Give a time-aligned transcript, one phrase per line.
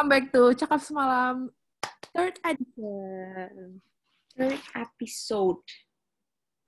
[0.00, 1.52] Welcome back to Cakap Semalam
[2.16, 3.84] third edition.
[4.32, 5.60] Third episode.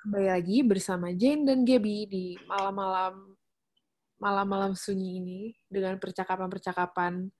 [0.05, 3.33] Kembali lagi bersama Jane dan Gaby di malam-malam
[4.21, 7.33] malam-malam sunyi ini dengan percakapan-percakapan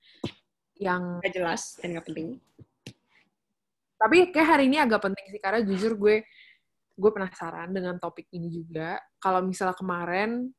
[0.81, 2.41] yang Gak jelas dan gak penting.
[4.01, 6.25] tapi kayak hari ini agak penting sih karena jujur gue
[6.97, 8.97] gue penasaran dengan topik ini juga.
[9.21, 10.57] Kalau misalnya kemarin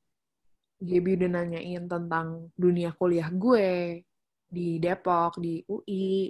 [0.77, 4.05] Gaby udah nanyain tentang dunia kuliah gue
[4.53, 6.29] di Depok, di UI.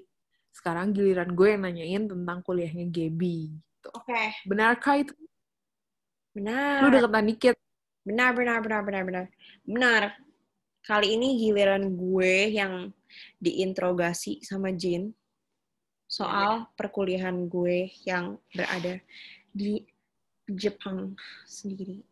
[0.55, 3.52] Sekarang giliran gue yang nanyain tentang kuliahnya Gaby.
[3.52, 3.90] Gitu.
[3.91, 4.23] Oke.
[4.48, 5.13] Benarkah itu?
[6.32, 6.80] Benar.
[6.80, 7.55] Lu deketan dikit.
[8.08, 9.26] Benar, benar, benar, benar, benar.
[9.68, 10.02] Benar.
[10.84, 12.91] Kali ini giliran gue yang
[13.40, 15.16] diinterogasi sama Jin
[16.07, 18.99] soal perkuliahan gue yang berada
[19.49, 19.82] di
[20.46, 21.16] Jepang
[21.48, 22.04] sendiri.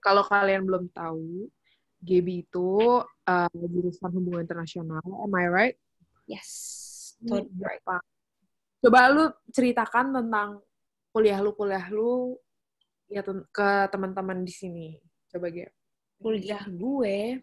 [0.00, 1.46] Kalau kalian belum tahu,
[2.02, 5.02] Gaby itu uh, jurusan hubungan internasional.
[5.06, 5.76] Am I right?
[6.26, 6.50] Yes.
[7.22, 7.82] Totally right.
[8.82, 10.58] Coba lu ceritakan tentang
[11.14, 12.34] kuliah lu, kuliah lu
[13.06, 14.88] ya ke teman-teman di sini.
[15.30, 15.70] Coba Gap.
[16.18, 17.38] Kuliah gue,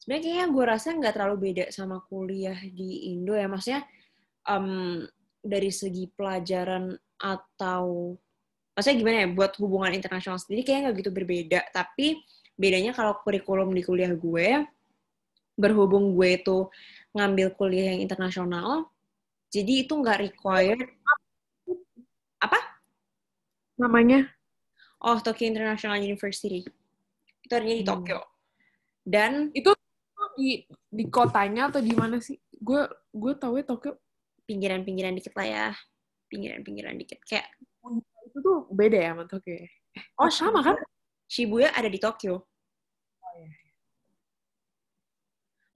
[0.00, 3.48] sebenarnya kayaknya gue rasa nggak terlalu beda sama kuliah di Indo ya.
[3.48, 3.84] Maksudnya
[4.48, 5.04] em,
[5.44, 8.16] dari segi pelajaran atau
[8.76, 12.20] maksudnya gimana ya buat hubungan internasional sendiri kayaknya nggak gitu berbeda tapi
[12.56, 14.64] bedanya kalau kurikulum di kuliah gue
[15.56, 16.68] berhubung gue itu
[17.16, 18.88] ngambil kuliah yang internasional
[19.52, 20.80] jadi itu nggak required
[23.76, 24.24] Namanya?
[25.04, 26.64] oh Tokyo International University
[27.44, 27.92] itu adanya di Hmm.
[27.92, 28.18] Tokyo
[29.04, 29.76] dan Itu
[30.36, 32.40] di di kotanya atau di mana sih?
[32.56, 34.00] Gue gue tahu ya Tokyo
[34.48, 35.66] pinggiran-pinggiran dikit lah ya
[36.32, 37.46] pinggiran-pinggiran dikit kayak
[38.26, 39.54] itu tuh beda ya sama Tokyo.
[39.60, 39.68] ya?
[40.16, 40.76] Oh sama kan?
[41.26, 42.46] Shibuya ada di Tokyo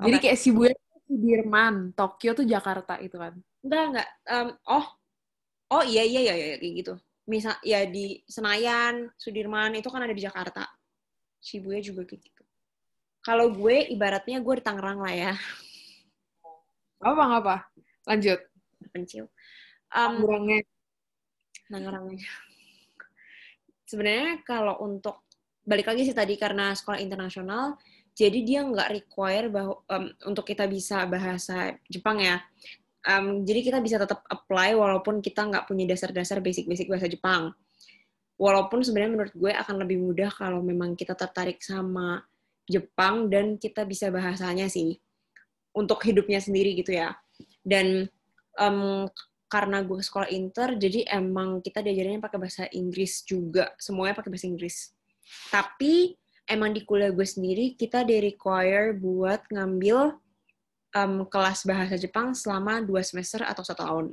[0.00, 0.22] Jadi Oke.
[0.24, 3.36] kayak Shibuya itu Sudirman, Tokyo tuh Jakarta itu kan.
[3.60, 4.08] Enggak, enggak.
[4.30, 4.86] Em, oh,
[5.76, 6.94] oh iya, iya, iya, iya, kayak gitu.
[7.28, 10.64] Misal, ya di Senayan, Sudirman, itu kan ada di Jakarta.
[11.42, 12.42] Shibuya juga kayak gitu.
[13.20, 15.32] Kalau gue, ibaratnya gue di Tangerang lah ya,
[17.00, 17.56] Apa apa?
[18.08, 18.40] Lanjut.
[18.92, 19.28] pencil.
[19.92, 20.60] Em, Kurangnya
[21.68, 22.30] Tangerangnya.
[23.84, 25.28] Sebenarnya kalau untuk,
[25.70, 27.78] balik lagi sih tadi, karena sekolah internasional,
[28.19, 32.42] jadi dia nggak require bahwa, em, untuk kita bisa bahasa Jepang ya.
[33.06, 37.54] Em, jadi kita bisa tetap apply walaupun kita nggak punya dasar-dasar basic-basic bahasa Jepang.
[38.34, 42.25] Walaupun sebenarnya menurut gue akan lebih mudah kalau memang kita tertarik sama
[42.66, 44.98] Jepang dan kita bisa bahasanya sih
[45.76, 47.14] untuk hidupnya sendiri gitu ya.
[47.62, 48.10] Dan
[48.59, 49.06] em,
[49.50, 54.47] karena gue sekolah inter, jadi emang kita diajarinnya pakai bahasa Inggris juga, semuanya pakai bahasa
[54.47, 54.94] Inggris.
[55.50, 56.14] Tapi
[56.47, 60.19] emang di kuliah gue sendiri kita di require buat ngambil
[60.97, 64.06] em, kelas bahasa Jepang selama dua semester atau satu tahun.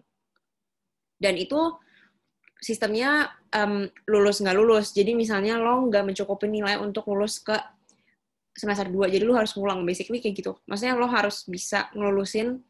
[1.17, 1.57] Dan itu
[2.62, 4.94] sistemnya em, lulus nggak lulus.
[4.94, 7.57] Jadi misalnya lo nggak mencukupi nilai untuk lulus ke
[8.57, 9.85] semester 2, jadi lo harus ngulang.
[9.85, 10.57] Basically kayak gitu.
[10.66, 12.62] Maksudnya lo harus bisa ngelulusin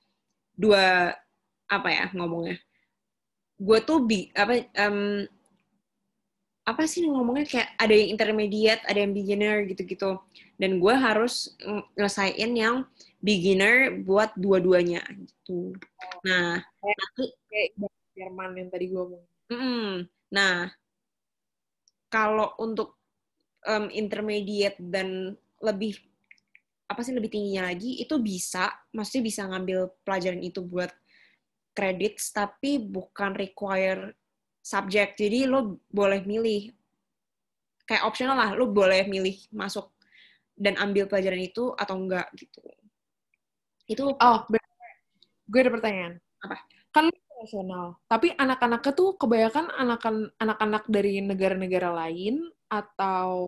[0.58, 1.16] dua
[1.68, 2.58] apa ya ngomongnya
[3.58, 5.26] gue tuh bi apa em,
[6.68, 7.46] apa sih ngomongnya?
[7.52, 10.20] Kayak ada yang intermediate ada yang beginner gitu-gitu.
[10.60, 11.34] Dan gue harus
[11.64, 12.76] ng- nyelesain yang
[13.24, 13.76] beginner
[14.08, 15.74] buat dua-duanya gitu.
[16.28, 17.70] Nah nanti kayak
[18.18, 19.26] Jerman yang tadi gue ngomong.
[19.54, 19.94] mm,
[20.34, 20.68] nah
[22.08, 22.96] kalau untuk
[23.68, 25.98] em, intermediate dan lebih
[26.88, 30.92] apa sih lebih tingginya lagi itu bisa maksudnya bisa ngambil pelajaran itu buat
[31.76, 34.16] kredit tapi bukan require
[34.68, 36.76] subject jadi lo boleh milih
[37.88, 39.96] kayak optional lah lo boleh milih masuk
[40.60, 42.60] dan ambil pelajaran itu atau enggak gitu
[43.88, 44.68] itu Oh, bener.
[45.48, 46.14] gue ada pertanyaan.
[46.44, 46.60] Apa?
[46.92, 53.48] Kan internasional, tapi anak-anaknya tuh kebanyakan anak- anak-anak dari negara-negara lain atau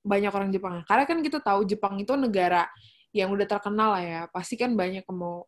[0.00, 0.80] banyak orang Jepang.
[0.88, 2.64] Karena kan kita tahu Jepang itu negara
[3.12, 4.22] yang udah terkenal lah ya.
[4.32, 5.44] Pasti kan banyak yang mau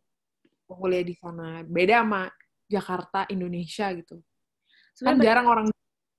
[0.69, 1.65] kuliah di sana.
[1.65, 2.29] Beda sama
[2.69, 4.21] Jakarta, Indonesia gitu.
[4.99, 5.65] Kan sebenarnya jarang orang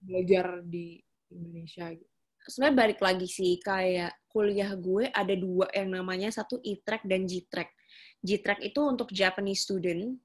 [0.03, 0.99] belajar di
[1.31, 2.09] Indonesia gitu.
[2.43, 7.71] sebenarnya balik lagi sih kayak kuliah gue ada dua yang namanya satu E-Track dan G-Track.
[8.19, 10.19] G-Track itu untuk Japanese student.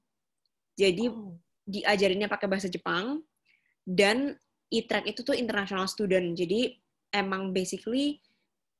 [0.74, 1.38] Jadi Oh.
[1.62, 3.22] diajarinnya pakai bahasa Jepang
[3.86, 4.34] dan
[4.68, 6.34] E-Track itu tuh international student.
[6.34, 6.74] Jadi
[7.14, 8.18] emang basically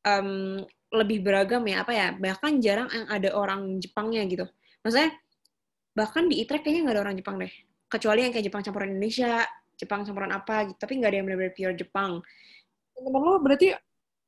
[0.02, 0.58] em,
[0.90, 4.50] lebih beragam ya apa ya bahkan jarang yang ada orang Jepangnya gitu.
[4.82, 5.14] Maksudnya
[5.94, 7.54] bahkan di E-Track kayaknya nggak ada orang Jepang deh.
[7.88, 9.42] Kecuali yang kayak Jepang campuran Indonesia,
[9.74, 10.78] Jepang campuran apa gitu.
[10.78, 12.12] Tapi nggak ada yang benar-benar pure Jepang.
[12.94, 13.72] Temen lo berarti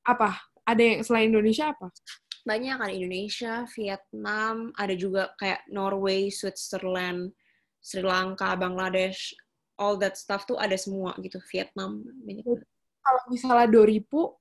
[0.04, 0.40] apa?
[0.64, 1.92] Ada yang selain Indonesia apa?
[2.40, 7.36] banyak ada Indonesia, Vietnam, ada juga kayak Norway, Switzerland,
[7.80, 9.36] Sri Lanka, Bangladesh,
[9.76, 11.40] all that stuff tuh ada semua gitu.
[11.52, 12.44] Vietnam banyak.
[13.00, 14.36] Kalau misalnya Doripu,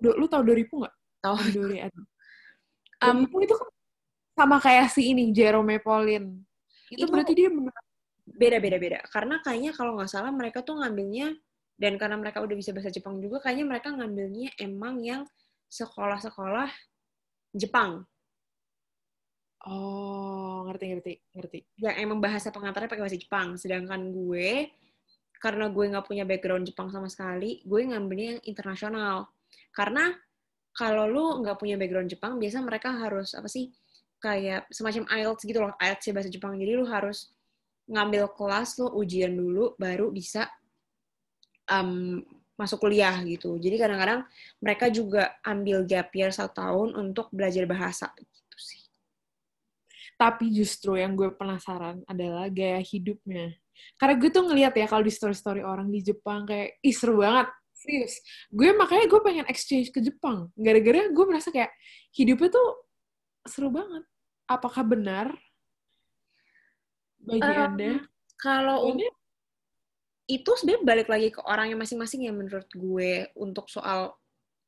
[0.00, 0.94] do, lu tau Doripu nggak?
[1.20, 1.36] Tahu.
[1.56, 1.78] Dori
[3.00, 3.68] Um, Doripu itu kan
[4.36, 6.44] sama kayak si ini Jerome Pauline.
[6.92, 7.72] Itu, Itu- berarti dia bener
[8.40, 8.98] Beda-beda beda.
[9.12, 11.36] Karena kayaknya kalau nggak salah mereka tuh ngambilnya
[11.76, 15.22] dan karena mereka udah bisa bahasa Jepang juga, kayaknya mereka ngambilnya emang yang
[15.68, 16.72] sekolah-sekolah
[17.52, 18.08] Jepang
[19.68, 21.58] Oh, ngerti ngerti ngerti.
[21.84, 23.60] yang emang bahasa pengantarnya pakai bahasa Jepang.
[23.60, 24.72] Sedangkan gue,
[25.36, 29.28] karena gue nggak punya background Jepang sama sekali, gue ngambilnya yang internasional.
[29.76, 30.16] Karena
[30.72, 33.68] kalau lu nggak punya background Jepang, biasa mereka harus apa sih
[34.20, 36.52] kayak semacam IELTS gitu loh, IELTS ya bahasa Jepang.
[36.56, 37.28] Jadi lu harus
[37.90, 40.46] ngambil kelas, lu ujian dulu, baru bisa
[41.66, 42.22] um,
[42.54, 43.56] masuk kuliah gitu.
[43.56, 44.20] Jadi kadang-kadang
[44.62, 48.84] mereka juga ambil gap year satu tahun untuk belajar bahasa gitu sih.
[50.20, 53.56] Tapi justru yang gue penasaran adalah gaya hidupnya.
[53.96, 57.48] Karena gue tuh ngeliat ya kalau di story-story orang di Jepang kayak, ih seru banget.
[57.72, 58.20] Serius.
[58.52, 60.52] Gue makanya gue pengen exchange ke Jepang.
[60.52, 61.72] Gara-gara gue merasa kayak
[62.12, 62.68] hidupnya tuh
[63.48, 64.04] seru banget.
[64.44, 65.32] Apakah benar
[67.30, 67.90] bagi Um, Anda?
[68.40, 69.06] Kalau Ini
[70.30, 73.30] itu sebenarnya balik lagi ke orangnya masing-masing ya menurut gue.
[73.38, 74.14] Untuk soal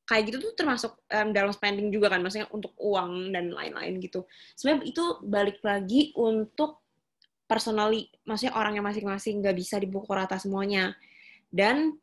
[0.02, 2.22] kayak gitu tuh termasuk em, dalam spending juga kan.
[2.22, 4.26] Maksudnya untuk uang dan lain-lain gitu.
[4.54, 6.82] Sebenarnya itu balik lagi untuk
[7.46, 9.42] personally maksudnya orangnya masing-masing.
[9.42, 10.94] Nggak bisa dipukul rata semuanya.
[11.52, 11.98] Dan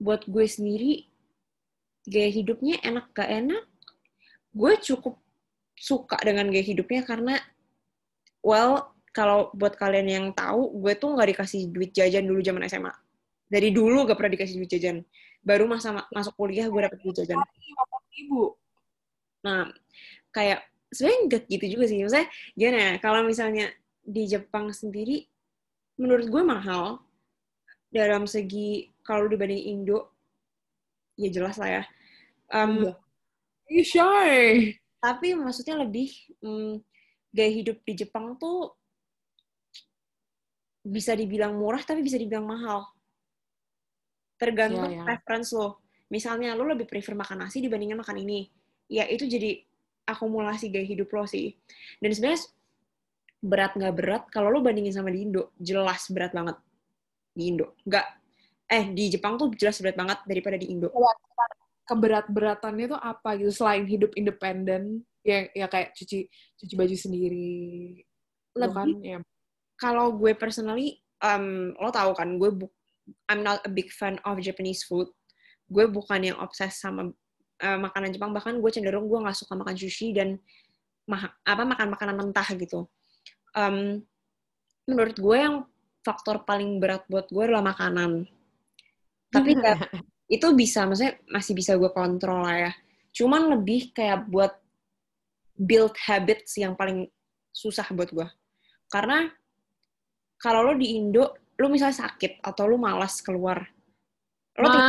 [0.00, 1.04] buat gue sendiri
[2.08, 3.64] gaya hidupnya enak gak enak?
[4.50, 5.20] Gue cukup
[5.76, 7.36] suka dengan gaya hidupnya karena
[8.44, 12.94] well kalau buat kalian yang tahu, gue tuh nggak dikasih duit jajan dulu zaman SMA.
[13.50, 15.02] Dari dulu gak pernah dikasih duit jajan.
[15.42, 17.38] Baru masa ma- masuk kuliah gue dapet duit jajan.
[18.14, 18.54] ibu.
[19.42, 19.66] Nah,
[20.30, 20.62] kayak
[20.94, 21.98] sebenarnya nggak gitu juga sih.
[22.06, 23.66] Maksudnya gimana ya, kalau misalnya
[24.06, 25.26] di Jepang sendiri,
[25.98, 27.02] menurut gue mahal.
[27.90, 30.14] Dalam segi, kalau dibanding Indo,
[31.18, 31.82] ya jelas lah ya.
[32.54, 32.94] Um, Iya.
[33.70, 34.34] Ih, shy.
[34.98, 36.10] tapi maksudnya lebih
[36.42, 36.82] hmm,
[37.30, 38.74] gaya hidup di Jepang tuh
[40.90, 42.82] bisa dibilang murah tapi bisa dibilang mahal.
[44.34, 45.04] Tergantung Iya, iya.
[45.06, 45.86] preference lo.
[46.10, 48.50] Misalnya lo lebih prefer makan nasi dibandingkan makan ini.
[48.90, 49.62] Ya itu jadi
[50.10, 51.54] akumulasi gaya hidup lo sih.
[52.02, 52.50] Dan sebenarnya
[53.40, 56.58] berat nggak berat kalau lo bandingin sama di Indo jelas berat banget
[57.30, 57.78] di Indo.
[57.86, 58.06] Nggak
[58.70, 60.90] eh di Jepang tuh jelas berat banget daripada di Indo.
[61.86, 66.26] Keberat-beratannya tuh apa gitu selain hidup independen ya ya kayak cuci
[66.58, 68.02] cuci baju sendiri.
[68.50, 69.18] Itu kan ya
[69.80, 72.72] kalau gue personally, um, lo tau kan, gue bu-
[73.26, 75.08] I'm not a big fan of Japanese food.
[75.66, 77.08] Gue bukan yang obses sama
[77.64, 80.36] uh, makanan Jepang, bahkan gue cenderung gue nggak suka makan sushi dan
[81.08, 82.84] ma- apa makan makanan mentah gitu.
[83.56, 84.04] Um,
[84.84, 85.56] menurut gue yang
[86.04, 88.28] faktor paling berat buat gue adalah makanan.
[89.32, 89.80] Tapi kayak,
[90.28, 92.72] itu bisa, maksudnya masih bisa gue kontrol lah ya.
[93.16, 94.54] Cuman lebih kayak buat
[95.56, 97.08] build habits yang paling
[97.50, 98.28] susah buat gue.
[98.90, 99.28] Karena
[100.40, 103.60] kalau lo di Indo, lo misalnya sakit atau lo malas keluar,
[104.56, 104.88] lo, ting-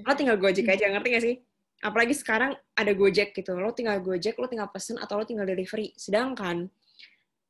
[0.00, 1.36] Ma, lo tinggal gojek aja, ngerti gak sih?
[1.80, 5.92] Apalagi sekarang ada gojek gitu, lo tinggal gojek, lo tinggal pesen atau lo tinggal delivery.
[5.96, 6.68] Sedangkan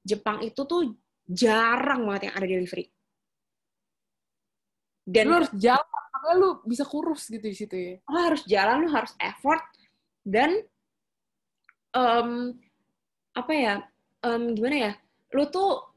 [0.03, 0.95] Jepang itu tuh
[1.27, 2.87] jarang banget yang ada delivery.
[5.07, 7.95] Dan lu harus jalan, makanya lu bisa kurus gitu di situ ya.
[8.07, 9.63] lo harus jalan, lo harus effort,
[10.23, 10.63] dan
[11.91, 12.31] em,
[13.35, 13.75] apa ya,
[14.23, 14.93] em, gimana ya,
[15.35, 15.90] lo tuh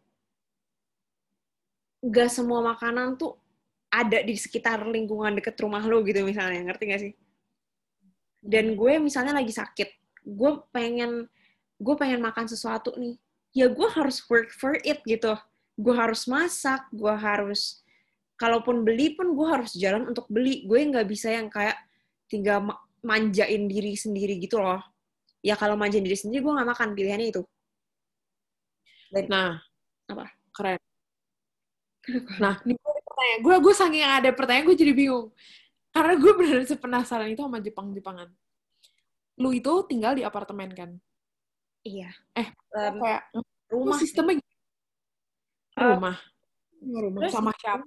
[2.03, 3.39] gak semua makanan tuh
[3.87, 7.13] ada di sekitar lingkungan deket rumah lo gitu misalnya, ngerti gak sih?
[8.43, 11.31] Dan gue misalnya lagi sakit, gue pengen
[11.79, 13.15] gue pengen makan sesuatu nih,
[13.55, 15.35] ya gue harus work for it gitu.
[15.79, 17.81] Gue harus masak, gue harus
[18.35, 20.67] kalaupun beli pun gue harus jalan untuk beli.
[20.67, 21.79] Gue nggak bisa yang kayak
[22.27, 24.81] tinggal ma- manjain diri sendiri gitu loh.
[25.43, 27.41] Ya kalau manjain diri sendiri gue nggak makan pilihannya itu.
[29.29, 29.61] Nah,
[30.09, 30.25] Apa?
[30.51, 30.92] Keren.
[32.39, 33.39] Nah, ini gue pertanyaan.
[33.39, 35.31] Gue gue saking ada pertanyaan gue jadi bingung.
[35.93, 38.29] Karena gue beneran sepenasaran itu sama Jepang-Jepangan.
[39.39, 40.91] Lu itu tinggal di apartemen kan?
[41.85, 42.11] Iya.
[42.33, 43.23] Eh, Em, kayak
[43.69, 44.57] rumah sistemnya gimana?
[45.73, 46.15] Eh, rumah.
[46.83, 47.85] rumah terus sama siapa?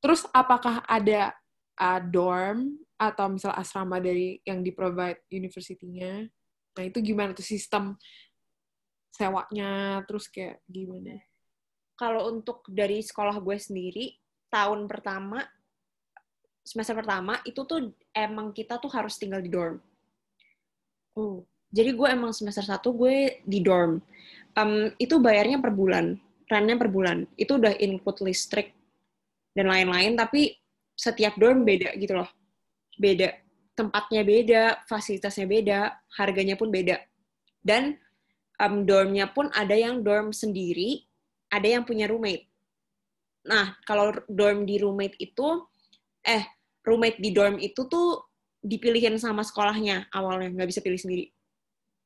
[0.00, 1.36] Terus apakah ada
[1.76, 6.24] uh, dorm atau misal asrama dari yang di provide university-nya?
[6.76, 7.98] Nah, itu gimana tuh sistem
[9.12, 11.20] sewanya terus kayak gimana?
[12.00, 14.16] Kalau untuk dari sekolah gue sendiri
[14.48, 15.44] tahun pertama
[16.64, 19.76] semester pertama itu tuh emang kita tuh harus tinggal di dorm
[21.18, 21.42] Oh.
[21.70, 24.02] Jadi gue emang semester 1 gue di dorm.
[24.58, 26.18] Um, itu bayarnya per bulan,
[26.50, 27.30] rentnya per bulan.
[27.38, 28.74] Itu udah include listrik
[29.54, 30.58] dan lain-lain, tapi
[30.98, 32.26] setiap dorm beda gitu loh.
[32.98, 33.30] Beda.
[33.78, 35.80] Tempatnya beda, fasilitasnya beda,
[36.18, 36.98] harganya pun beda.
[37.62, 37.94] Dan
[38.58, 41.06] um, dormnya pun ada yang dorm sendiri,
[41.50, 42.46] ada yang punya roommate.
[43.44, 45.66] Nah, kalau dorm di roommate itu,
[46.22, 46.44] eh,
[46.86, 48.24] roommate di dorm itu tuh
[48.60, 51.24] dipilihin sama sekolahnya awalnya, nggak bisa pilih sendiri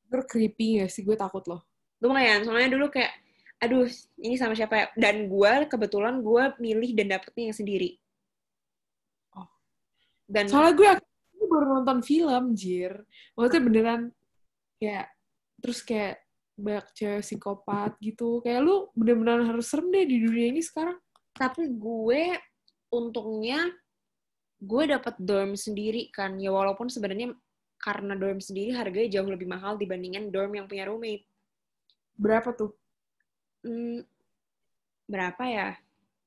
[0.06, 1.02] Itu creepy gak sih?
[1.02, 1.62] Gue takut loh.
[1.98, 3.16] lumayan soalnya dulu kayak
[3.64, 3.88] aduh
[4.20, 7.96] ini sama siapa ya dan gue kebetulan gue milih dan dapetnya yang sendiri
[9.32, 9.48] Oh.
[10.28, 10.90] dan Soalnya gue
[11.32, 13.04] gue baru nonton film, Jir.
[13.36, 14.02] Maksudnya beneran
[14.76, 15.06] kayak
[15.64, 16.23] terus kayak
[16.54, 18.40] banyak cewek psikopat gitu.
[18.42, 20.98] Kayak lu bener-bener harus serem deh di dunia ini sekarang.
[21.34, 22.30] tapi gue
[22.94, 23.66] untungnya
[24.62, 27.34] gue dapet dorm sendiri kan ya walaupun sebenarnya
[27.82, 31.26] karena dorm sendiri harganya jauh lebih mahal dibandingin dorm yang punya roommate
[32.14, 32.70] Berapa tuh?
[33.66, 34.06] Hmm,
[35.04, 35.68] berapa ya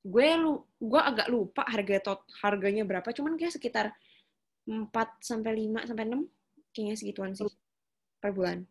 [0.07, 3.91] gue lu gue agak lupa harga tot harganya berapa cuman kayak sekitar
[4.63, 6.23] 4 sampai 5 sampai 6
[6.71, 7.49] kayaknya segituan sih
[8.21, 8.63] per bulan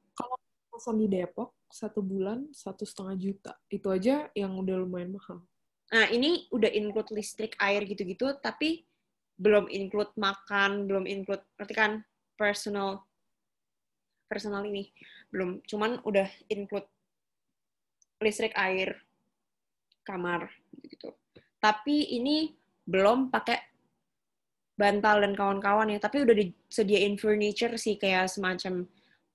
[0.77, 3.53] Kosan di Depok, satu bulan, satu setengah juta.
[3.73, 5.41] Itu aja yang udah lumayan mahal.
[5.89, 8.85] Nah, ini udah include listrik, air gitu-gitu, tapi
[9.41, 11.93] belum include makan, belum include, berarti kan
[12.37, 13.09] personal,
[14.29, 14.93] personal ini.
[15.33, 16.85] Belum, cuman udah include
[18.21, 19.01] listrik, air,
[20.05, 20.53] kamar,
[20.85, 21.09] gitu.
[21.57, 22.53] Tapi ini
[22.85, 23.65] belum pakai
[24.77, 28.85] bantal dan kawan-kawan ya, tapi udah disediain furniture sih, kayak semacam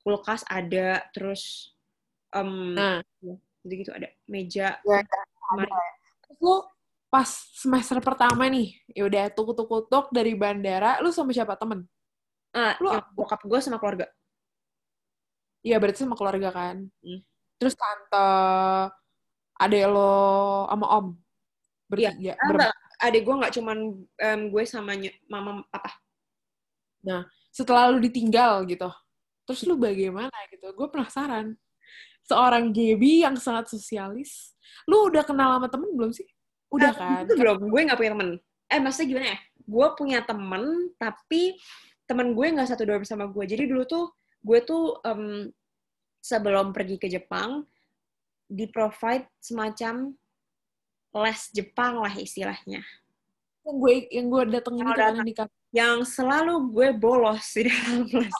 [0.02, 1.74] kulkas ada, terus
[2.34, 3.00] um, Nah,
[3.62, 5.00] gitu-gitu ada, meja, ya,
[5.54, 5.72] lemari.
[6.26, 6.56] Terus lu
[7.12, 11.86] pas semester pertama nih, ya udah tuk-tuk-tuk dari bandara, lu sama siapa temen?
[12.56, 14.08] Ah, Lu- yang bokap gue sama keluarga.
[15.62, 16.90] Iya berarti sama keluarga kan.
[17.06, 17.22] Hmm.
[17.62, 18.30] Terus tante,
[19.62, 21.08] adek lo sama om
[21.86, 22.34] bertiga.
[22.42, 22.74] Ah, ber- enggak,
[23.06, 23.78] adik gue nggak cuman
[24.18, 24.98] em, gue sama
[25.30, 25.92] mama papa.
[27.52, 28.88] Setelah lu ditinggal gitu,
[29.52, 30.72] terus lu bagaimana gitu?
[30.72, 31.60] Gue penasaran.
[32.24, 34.56] Seorang Gaby yang sangat sosialis,
[34.88, 36.24] lu udah kenal sama temen belum sih?
[36.72, 37.24] Udah Ah, kan?
[37.28, 38.30] Itu belum, gue nggak punya temen.
[38.72, 39.40] Eh, maksudnya gimana ya?
[39.68, 40.64] Gue punya temen,
[40.96, 41.60] tapi
[42.08, 43.44] temen gue nggak satu dorm sama gue.
[43.44, 45.52] Jadi dulu tuh, gue tuh em,
[46.24, 47.68] sebelum pergi ke Jepang,
[48.48, 50.16] di-provide semacam
[51.12, 52.80] les Jepang lah istilahnya.
[53.68, 55.34] Yang gue yang gue datengin itu kan di.
[55.72, 58.36] Yang selalu gue bolos di dalam les.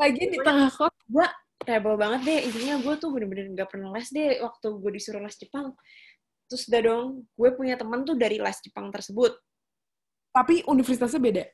[0.00, 1.26] Lagi di tengah kota.
[1.62, 2.40] rebel banget deh.
[2.50, 5.70] Intinya gue tuh bener-bener nggak pernah les deh waktu gue disuruh les Jepang.
[6.50, 7.04] Terus udah dong
[7.38, 9.38] gue punya temen tuh dari les Jepang tersebut.
[10.34, 11.44] Tapi universitasnya beda.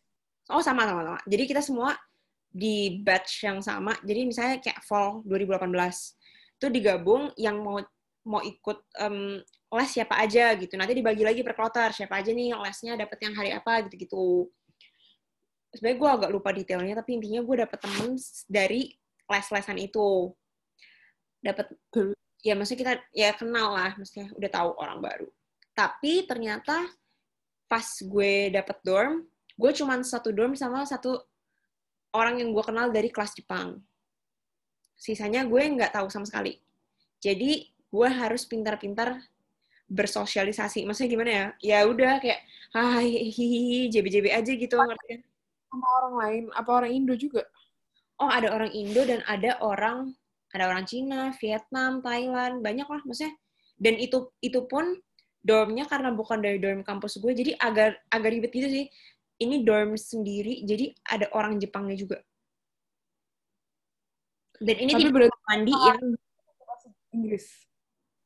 [0.48, 1.20] oh sama sama sama.
[1.28, 1.92] Jadi kita semua
[2.48, 3.92] di batch yang sama.
[4.00, 5.68] Jadi misalnya kayak fall 2018
[6.58, 7.78] itu digabung yang mau
[8.24, 10.72] mau ikut em, les siapa aja gitu.
[10.80, 11.92] Nanti dibagi lagi per kloter.
[11.92, 14.24] Siapa aja nih lesnya dapet yang hari apa gitu gitu
[15.72, 18.16] sebenarnya gue agak lupa detailnya tapi intinya gue dapet temen
[18.48, 18.80] dari
[19.28, 20.32] les-lesan itu.
[21.38, 22.16] Dapat Terus?
[22.42, 25.28] ya maksudnya kita ya kenal lah maksudnya udah tahu orang baru.
[25.76, 26.88] Tapi ternyata
[27.68, 31.18] pas gue dapet dorm gue cuman satu dorm sama satu
[32.14, 33.78] orang yang gue kenal dari kelas Jepang.
[34.98, 36.58] Sisanya gue nggak tahu sama sekali.
[37.20, 39.20] Jadi gue harus pintar-pintar
[39.88, 40.84] bersosialisasi.
[40.88, 41.46] Maksudnya gimana ya?
[41.60, 42.40] Ya udah kayak
[42.74, 45.20] hai hihihi jb-jb aja gitu ngerti kan
[45.68, 47.44] Sama orang lain, apa orang Indo juga?
[48.18, 50.12] oh ada orang Indo dan ada orang
[50.48, 53.36] ada orang Cina, Vietnam, Thailand, banyak lah maksudnya.
[53.76, 54.96] Dan itu itu pun
[55.44, 58.86] dormnya karena bukan dari dorm kampus gue, jadi agak agak ribet gitu sih.
[59.38, 62.18] Ini dorm sendiri, jadi ada orang Jepangnya juga.
[64.58, 66.02] Dan ini Tapi tidak berarti mandi yang
[67.14, 67.46] Inggris.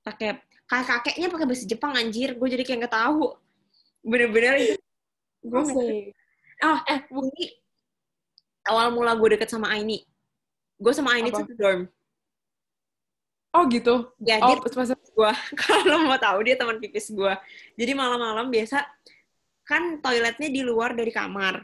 [0.00, 3.36] pakai kakek kakeknya pakai bahasa Jepang anjir, gue jadi kayak nggak tahu.
[4.00, 4.80] Bener-bener itu.
[5.42, 6.14] Gue.
[6.62, 7.44] Oh, eh, ini
[8.70, 10.06] awal mula gue deket sama Aini.
[10.78, 11.42] Gue sama Aini Apa?
[11.42, 11.82] tuh dorm.
[13.52, 14.08] Oh gitu.
[14.24, 17.32] Ya, Oh, dia semester gue kalau mau tahu dia teman pipis gue
[17.76, 18.80] jadi malam-malam biasa
[19.68, 21.60] kan toiletnya di luar dari kamar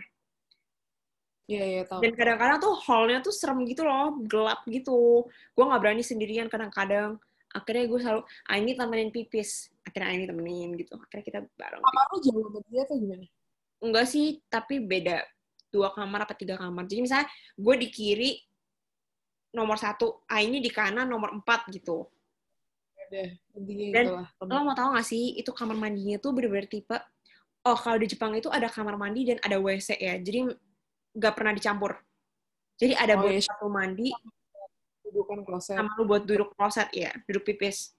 [1.48, 2.04] Iya, iya, tahu.
[2.04, 5.24] dan kadang-kadang tuh hallnya tuh serem gitu loh gelap gitu
[5.56, 7.16] gue nggak berani sendirian kadang-kadang
[7.56, 12.04] akhirnya gue selalu ah ini temenin pipis akhirnya ini temenin gitu akhirnya kita bareng Kamar
[12.12, 13.26] lu jauh sama dia atau gimana?
[13.78, 15.22] Enggak sih tapi beda
[15.68, 18.30] dua kamar apa tiga kamar jadi misalnya gue di kiri
[19.50, 22.08] nomor satu ah ini di kanan nomor empat gitu
[23.08, 23.38] Dan-
[24.04, 24.28] itu lah.
[24.44, 26.92] lo mau tahu gak sih itu kamar mandinya tuh bener-bener tipe
[27.64, 30.44] oh kalau di Jepang itu ada kamar mandi dan ada WC ya jadi
[31.16, 31.96] nggak pernah dicampur
[32.78, 33.42] Jadi ada Oh, buat iya.
[33.42, 34.14] satu mandi
[35.02, 35.74] Dudukan kloset.
[35.74, 37.90] sama lu buat duduk kloset ya, duduk pipis.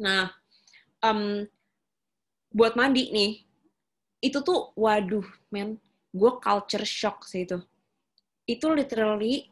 [0.00, 0.32] Nah,
[0.98, 1.46] em,
[2.50, 3.32] buat mandi nih,
[4.24, 5.76] itu tuh waduh, men,
[6.16, 7.60] gue culture shock sih itu.
[8.48, 9.44] Itu literally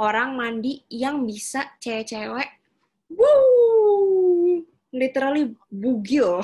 [0.00, 2.48] orang mandi yang bisa cewek-cewek,
[3.12, 4.64] wuh,
[4.96, 6.40] literally bugil.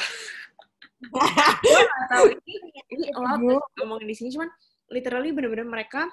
[1.65, 2.53] gue gak tahu ini,
[2.93, 4.49] ini nggak sih ngomongin di sini, cuman
[4.93, 6.07] literally bener-bener mereka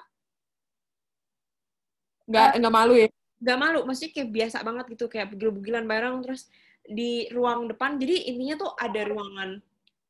[2.30, 3.08] Nggak, nggak malu ya?
[3.40, 6.46] gak malu, maksudnya kayak biasa banget gitu, kayak bugil-bugilan bareng, terus
[6.84, 9.50] di ruang depan, jadi intinya tuh ada ruangan,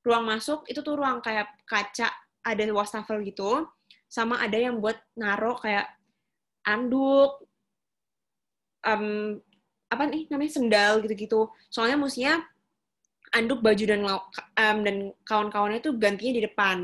[0.00, 2.08] ruang masuk, itu tuh ruang kayak kaca,
[2.40, 3.68] ada wastafel gitu,
[4.08, 5.86] sama ada yang buat naro kayak
[6.64, 7.44] anduk,
[8.84, 9.36] em,
[9.92, 11.52] apa nih namanya, sendal gitu-gitu.
[11.68, 12.40] Soalnya mestinya
[13.36, 14.00] anduk, baju, dan
[14.56, 14.96] em, dan
[15.28, 16.78] kawan-kawannya tuh gantinya di depan.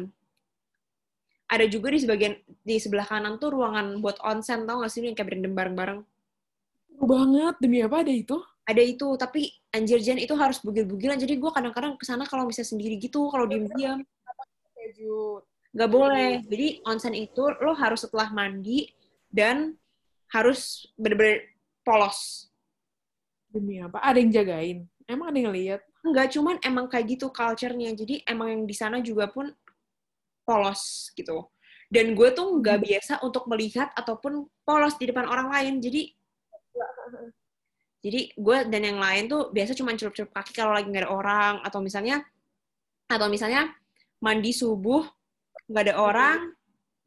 [1.47, 2.35] Ada juga di sebagian,
[2.67, 6.01] di sebelah kanan tuh ruangan buat onsen, tau gak sih, yang kayak berendam bareng-bareng.
[6.99, 7.55] Banget.
[7.63, 8.35] Demi apa ada itu?
[8.67, 11.17] Ada itu tapi anjir Jen itu harus bugil-bugilan.
[11.17, 14.03] Jadi gue kadang-kadang ke sana kalau misalnya sendiri gitu kalau diem-diem.
[14.75, 15.43] Keju.
[15.71, 16.43] nggak boleh.
[16.47, 18.91] Jadi onsen itu lo harus setelah mandi
[19.31, 19.79] dan
[20.35, 21.55] harus bener-bener
[21.87, 22.51] polos.
[23.47, 24.03] Demi apa?
[24.03, 24.79] Ada yang jagain?
[25.07, 25.81] Emang ada yang lihat?
[26.07, 27.91] nggak cuman emang kayak gitu culture-nya.
[27.95, 29.51] Jadi emang yang di sana juga pun
[30.47, 31.51] polos gitu.
[31.91, 35.75] Dan gue tuh nggak biasa untuk melihat ataupun polos di depan orang lain.
[35.83, 36.15] Jadi
[38.01, 41.55] jadi gue dan yang lain tuh biasa cuma celup-celup kaki kalau lagi nggak ada orang
[41.65, 42.23] atau misalnya
[43.07, 43.73] atau misalnya
[44.23, 45.05] mandi subuh
[45.71, 46.39] nggak ada orang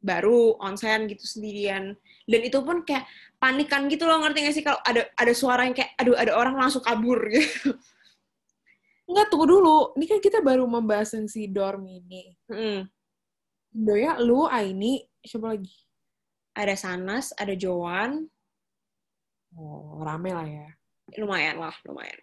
[0.00, 1.92] baru onsen gitu sendirian
[2.24, 3.04] dan itu pun kayak
[3.36, 6.56] panikan gitu loh ngerti gak sih kalau ada ada suara yang kayak aduh ada orang
[6.56, 7.76] langsung kabur gitu
[9.10, 9.90] Enggak, tunggu dulu.
[9.98, 12.30] Ini kan kita baru membahas yang si dorm ini.
[12.46, 12.86] Mm.
[13.74, 15.74] Doya, lu, Aini, siapa lagi?
[16.54, 18.26] ada Sanas ada Joan
[19.50, 20.68] Oh, rame lah ya.
[21.18, 22.20] Lumayan lah lumayan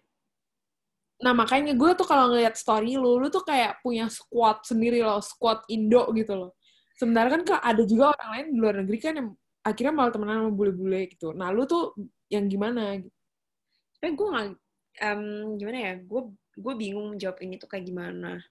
[1.17, 5.17] Nah, makanya gue tuh kalau ngeliat story lu, lu tuh kayak punya squad sendiri loh,
[5.17, 6.53] squad Indo gitu loh.
[6.93, 9.29] Sebenarnya kan ada juga orang lain di luar negeri kan yang
[9.65, 11.33] akhirnya malah temenan sama bule-bule gitu.
[11.33, 11.97] Nah, lu tuh
[12.29, 13.01] yang gimana?
[13.97, 14.47] tapi gue nggak
[15.01, 15.21] em,
[15.57, 16.21] gimana ya gue
[16.57, 18.41] gue bingung jawab ini tuh kayak gimana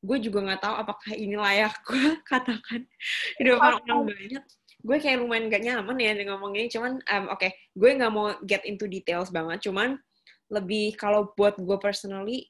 [0.00, 2.88] gue juga nggak tahu apakah ini layak gue katakan
[3.36, 4.44] di depan orang banyak
[4.86, 8.38] gue kayak lumayan gak nyaman ya dengan ngomong ini cuman em, oke gue nggak mau
[8.46, 9.98] get into details banget cuman
[10.46, 12.46] lebih kalau buat gue personally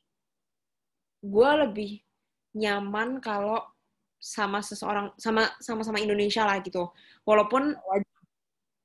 [1.24, 2.04] gue lebih
[2.56, 3.64] nyaman kalau
[4.16, 6.88] sama seseorang sama sama sama Indonesia lah gitu.
[7.28, 7.76] Walaupun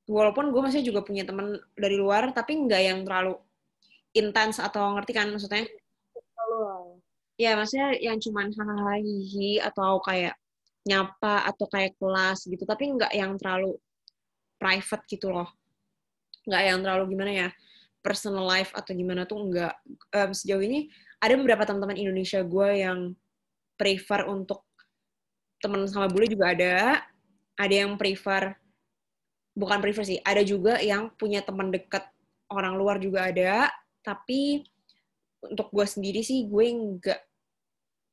[0.06, 3.38] walaupun gue masih juga punya temen dari luar tapi nggak yang terlalu
[4.12, 5.64] intens atau ngerti kan maksudnya?
[7.40, 10.34] Ya maksudnya yang cuman hahaha atau kayak
[10.82, 12.62] nyapa atau kayak kelas gitu.
[12.66, 13.78] Tapi nggak yang terlalu
[14.58, 15.50] private gitu loh.
[16.46, 17.48] Nggak yang terlalu gimana ya
[18.02, 19.74] personal life atau gimana tuh nggak.
[20.10, 20.90] Em, sejauh ini
[21.22, 23.14] ada beberapa teman-teman Indonesia gue yang
[23.78, 24.66] prefer untuk
[25.62, 27.06] temen sama bule juga ada.
[27.54, 28.58] Ada yang prefer
[29.52, 32.02] bukan prefer sih ada juga yang punya teman dekat
[32.50, 33.70] orang luar juga ada.
[34.02, 34.66] Tapi
[35.46, 36.66] untuk gue sendiri sih gue
[36.98, 37.20] nggak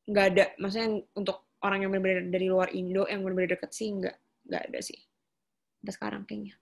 [0.09, 0.45] nggak ada.
[0.61, 4.15] Maksudnya untuk orang yang benar-benar dari luar Indo yang benar-benar deket sih nggak
[4.49, 4.99] nggak ada sih
[5.79, 6.55] sampai sekarang kayaknya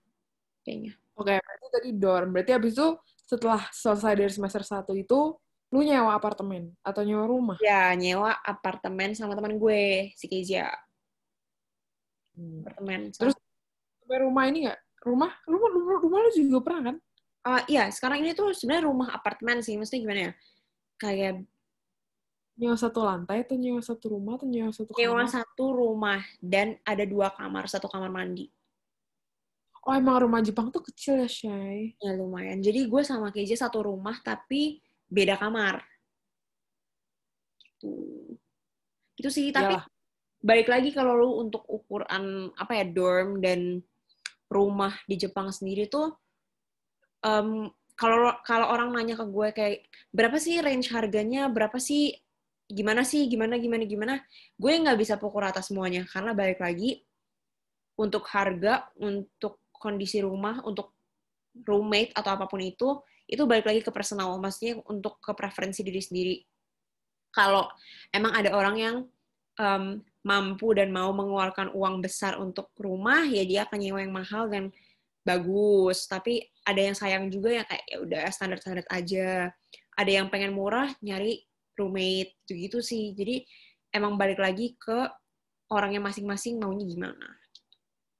[0.62, 2.30] kayaknya Oke, berarti tadi dorm.
[2.30, 2.88] Berarti abis itu
[3.26, 5.34] setelah selesai dari semester 1 itu,
[5.74, 7.58] lu nyewa apartemen atau nyewa rumah?
[7.58, 10.70] ya nyewa apartemen sama teman gue si Kezia
[12.38, 12.62] Hmm.
[12.62, 13.34] apartemen Terus
[13.98, 14.78] sampai rumah ini nggak?
[15.02, 15.32] Rumah?
[15.42, 16.96] Rumah, rumah, rumah lu juga pernah kan?
[17.42, 20.32] Ah, iya sekarang ini tuh sebenarnya rumah apartemen sih maksudnya gimana ya
[21.02, 21.32] kayak
[22.58, 25.30] Nyewa satu lantai atau nyewa satu rumah atau nyewa satu nyewa kamar?
[25.30, 28.50] satu rumah dan ada dua kamar satu kamar mandi
[29.88, 31.96] Oh, emang rumah Jepang tuh kecil ya, Shay?
[31.96, 35.80] ya lumayan jadi gue sama Kezia satu rumah tapi beda kamar
[37.62, 37.94] gitu
[39.16, 39.86] itu sih tapi Iyalah.
[40.44, 43.80] balik lagi kalau lu untuk ukuran apa ya dorm dan
[44.52, 46.12] rumah di Jepang sendiri tuh
[47.24, 49.78] em, kalau kalau orang nanya ke gue kayak
[50.12, 52.12] berapa sih range harganya berapa sih
[52.68, 54.14] gimana sih gimana gimana gimana
[54.60, 57.00] gue nggak bisa pukul rata semuanya karena balik lagi
[57.96, 60.92] untuk harga untuk kondisi rumah untuk
[61.66, 66.00] roommate atau apa pun itu itu balik lagi ke personal maksudnya untuk ke preferensi diri
[66.00, 66.36] sendiri.
[67.28, 67.68] Kalau
[68.08, 68.96] emang ada orang yang
[69.60, 74.48] em, mampu dan mau mengeluarkan uang besar untuk rumah ya dia akan nyewa yang mahal
[74.48, 74.72] dan
[75.26, 76.08] bagus.
[76.08, 79.52] Tapi ada yang sayang juga yang kayak ya udah standar standar aja.
[79.98, 81.44] Ada yang pengen murah nyari
[81.78, 83.46] roommate gitu gitu sih jadi
[83.94, 85.08] emang balik lagi ke
[85.70, 87.38] orangnya masing-masing maunya gimana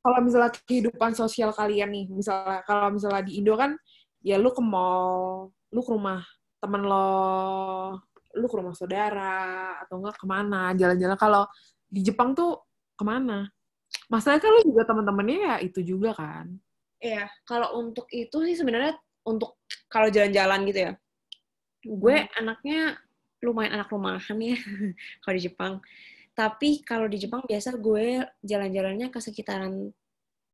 [0.09, 3.75] kalau misalnya kehidupan sosial kalian nih, misalnya kalau misalnya di Indo kan,
[4.23, 6.23] ya lu ke mall, lu ke rumah
[6.59, 7.99] temen lo,
[8.38, 11.18] lu ke rumah saudara, atau enggak ke mana, jalan-jalan.
[11.18, 11.44] Kalau
[11.90, 12.62] di Jepang tuh
[12.94, 13.51] ke mana?
[14.09, 16.47] Masalahnya kan lu juga temen-temennya ya itu juga kan.
[16.99, 18.97] Iya, kalau untuk itu sih sebenarnya
[19.29, 19.61] untuk
[19.92, 20.92] kalau jalan-jalan gitu ya.
[21.85, 22.97] Gue anaknya
[23.42, 24.57] lumayan anak rumahan ya
[25.22, 25.74] kalau di Jepang.
[26.35, 29.90] Tapi kalau di Jepang biasa gue jalan-jalannya ke sekitaran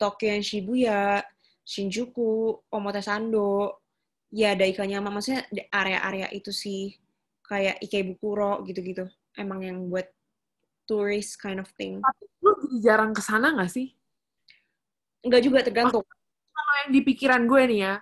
[0.00, 1.20] Tokyo yang Shibuya,
[1.64, 3.84] Shinjuku, Omotesando,
[4.32, 6.96] ya Daikanyama, maksudnya area-area itu sih
[7.44, 9.04] kayak Ikebukuro gitu-gitu.
[9.36, 10.08] Emang yang buat
[10.88, 12.00] tourist kind of thing.
[12.00, 13.92] Tapi lu jadi jarang ke sana nggak sih?
[15.24, 16.04] Enggak juga tergantung.
[16.54, 17.94] Kalau yang di pikiran gue nih ya,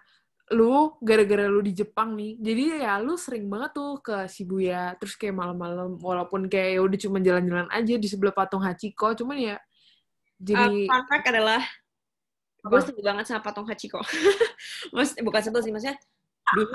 [0.53, 5.17] lu gara-gara lu di Jepang nih, jadi ya lu sering banget tuh ke Shibuya, terus
[5.17, 9.57] kayak malam-malam, walaupun kayak ya udah cuma jalan-jalan aja di sebelah patung Hachiko, cuman ya
[10.43, 11.62] jadi Uh, fun fact adalah
[12.62, 14.03] gue sebel banget sama patung Hachiko.
[14.95, 15.99] Mas, bukan sebel sih, maksudnya
[16.51, 16.71] dulu,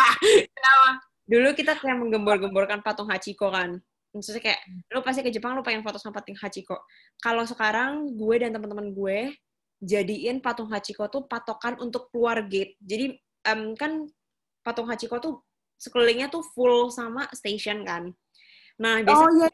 [1.31, 3.79] dulu kita kayak menggembor-gemborkan patung Hachiko kan.
[4.15, 4.59] Maksudnya kayak,
[4.95, 6.79] lu pasti ke Jepang, lu pengen foto sama patung Hachiko.
[7.19, 9.35] Kalau sekarang, gue dan teman-teman gue
[9.83, 12.79] jadiin patung Hachiko tuh patokan untuk keluar gate.
[12.79, 14.05] Jadi, em, kan
[14.61, 15.35] patung Hachiko tuh
[15.79, 18.11] sekelilingnya tuh full sama station kan.
[18.81, 19.49] Nah, biasa Oh iya,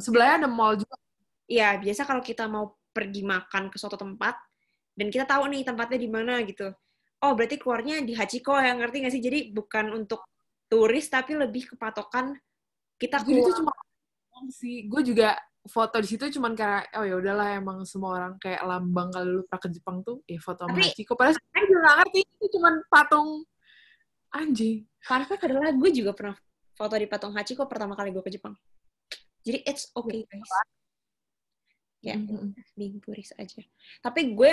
[0.00, 0.96] sebelahnya ada mall juga.
[1.46, 4.34] Iya, biasa kalau kita mau pergi makan ke suatu tempat
[4.96, 6.72] dan kita tahu nih tempatnya di mana gitu.
[7.22, 9.22] Oh, berarti keluarnya di Hachiko ya, ngerti nggak sih?
[9.22, 10.26] Jadi bukan untuk
[10.66, 12.34] turis tapi lebih ke patokan
[12.98, 13.56] kita Jadi itu keluar.
[13.62, 13.72] cuma
[14.52, 18.62] sih, gue juga foto di situ cuman kayak oh ya udahlah emang semua orang kayak
[18.62, 21.12] lambang kalau lu pernah ke Jepang tuh ya foto sama Tapi- Hachiko.
[21.14, 23.28] Padahal saya juga nggak ngerti itu cuman patung
[24.30, 24.76] anjing.
[25.02, 26.36] Fun fact adalah gue juga pernah
[26.72, 28.54] foto di patung Hachiko pertama kali gue ke Jepang.
[29.42, 30.50] Jadi it's okay guys.
[32.04, 32.54] Ya, Mhm.
[32.78, 33.62] being turis aja.
[33.98, 34.50] Tapi gue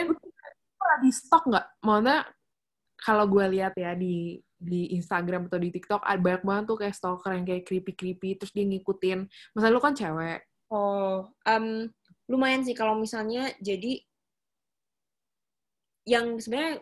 [0.79, 1.65] lagi stok nggak?
[1.85, 2.19] Maksudnya
[2.97, 6.95] kalau gue lihat ya di di Instagram atau di TikTok ada banyak banget tuh kayak
[6.95, 9.27] stalker yang kayak creepy creepy terus dia ngikutin.
[9.53, 10.39] Masa lu kan cewek.
[10.73, 11.85] Oh, em,
[12.25, 14.01] lumayan sih kalau misalnya jadi
[16.09, 16.81] yang sebenarnya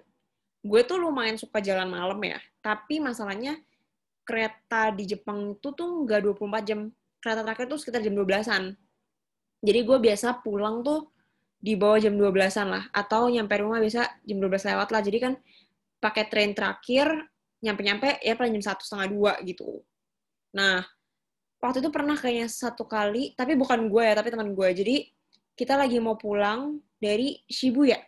[0.63, 2.39] gue tuh lumayan suka jalan malam ya.
[2.63, 3.60] Tapi masalahnya
[4.23, 6.80] kereta di Jepang itu tuh nggak 24 jam.
[7.19, 8.80] Kereta terakhir tuh sekitar jam 12-an.
[9.62, 11.12] Jadi gue biasa pulang tuh
[11.60, 12.84] di bawah jam 12-an lah.
[12.95, 15.01] Atau nyampe rumah biasa jam 12 lewat lah.
[15.04, 15.34] Jadi kan
[16.01, 17.12] pakai train terakhir,
[17.62, 19.86] nyampe-nyampe ya paling jam satu setengah dua gitu.
[20.58, 20.82] Nah,
[21.62, 24.69] waktu itu pernah kayaknya satu kali, tapi bukan gue ya, tapi teman gue.
[24.74, 24.95] Jadi
[25.54, 28.02] kita lagi mau pulang dari Shibuya.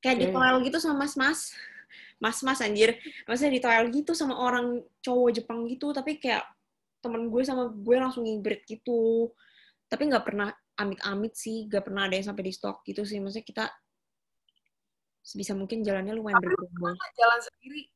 [0.00, 1.52] Kayak di toel gitu sama mas-mas.
[2.16, 2.96] Mas-mas anjir.
[3.28, 6.48] Maksudnya di toel gitu sama orang cowok Jepang gitu, tapi kayak
[7.04, 9.30] temen gue sama gue langsung ngibrit gitu.
[9.86, 10.48] Tapi nggak pernah
[10.80, 13.20] amit-amit sih, nggak pernah ada yang sampai di stok gitu sih.
[13.20, 13.64] Maksudnya kita
[15.20, 16.96] sebisa mungkin jalannya lumayan bergerombol.
[17.18, 17.92] Jalan sendiri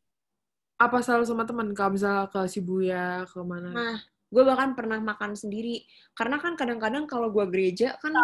[0.80, 1.76] apa selalu sama teman?
[1.76, 3.68] Kalau misalnya ke Shibuya, ke mana?
[3.68, 3.96] Nah,
[4.32, 5.84] gue bahkan pernah makan sendiri.
[6.16, 8.16] Karena kan kadang-kadang kalau gue gereja kan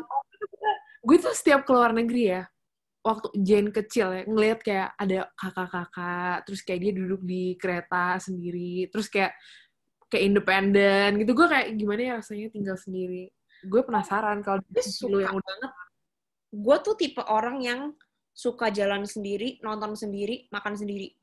[1.06, 2.42] gue tuh setiap keluar negeri ya
[3.06, 8.90] waktu Jane kecil ya ngelihat kayak ada kakak-kakak terus kayak dia duduk di kereta sendiri
[8.90, 9.38] terus kayak
[10.10, 13.30] kayak independen gitu gue kayak gimana ya rasanya tinggal sendiri
[13.66, 15.72] gue penasaran kalau gue di suka lu yang udah banget.
[16.56, 17.80] Gue tuh tipe orang yang
[18.36, 21.16] suka jalan sendiri, nonton sendiri, makan sendiri.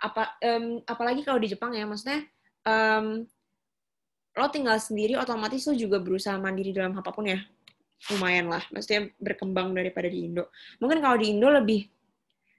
[0.00, 2.24] Apa em, apalagi kalau di Jepang ya, maksudnya
[2.66, 3.24] em,
[4.36, 7.40] lo tinggal sendiri otomatis lo juga berusaha mandiri dalam apa pun ya.
[8.12, 10.52] Lumayan lah, maksudnya berkembang daripada di Indo.
[10.84, 11.88] Mungkin kalau di Indo lebih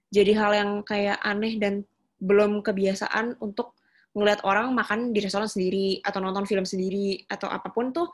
[0.09, 1.85] jadi hal yang kayak aneh dan
[2.17, 3.77] belum kebiasaan untuk
[4.17, 8.09] ngeliat orang makan di restoran sendiri atau nonton film sendiri atau apa pun tuh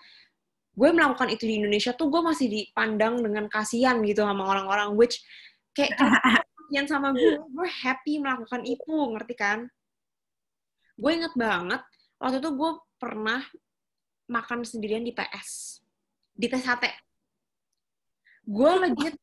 [0.73, 5.23] gue melakukan itu di Indonesia tuh gue masih dipandang dengan kasihan gitu sama orang-orang which
[5.71, 5.95] kayak
[6.73, 9.69] kasihan sama gue gue happy melakukan itu ngerti kan?
[10.97, 11.85] Gue inget banget
[12.17, 13.45] waktu itu gue pernah
[14.25, 15.77] makan sendirian di PS
[16.33, 16.89] di tes sate
[18.41, 19.13] gue legit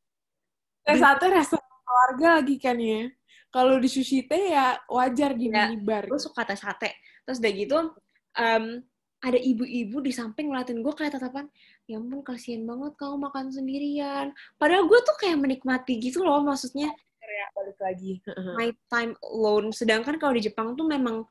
[0.87, 3.11] Tes sate restoran keluarga lagi kan ya?
[3.51, 6.07] Kalau di sushi teh ya wajar di Ya, minibar.
[6.07, 6.95] gue suka tes sate
[7.27, 7.79] terus udah gitu
[8.39, 8.79] em,
[9.19, 11.51] ada ibu-ibu di samping ngeliatin gue kayak tatapan
[11.91, 14.27] ya ampun kasihan banget kamu makan sendirian.
[14.55, 16.95] Padahal gue tuh kayak menikmati gitu loh maksudnya
[17.41, 18.13] ya balik lagi.
[18.57, 19.73] My time alone.
[19.73, 21.25] Sedangkan kalau di Jepang tuh memang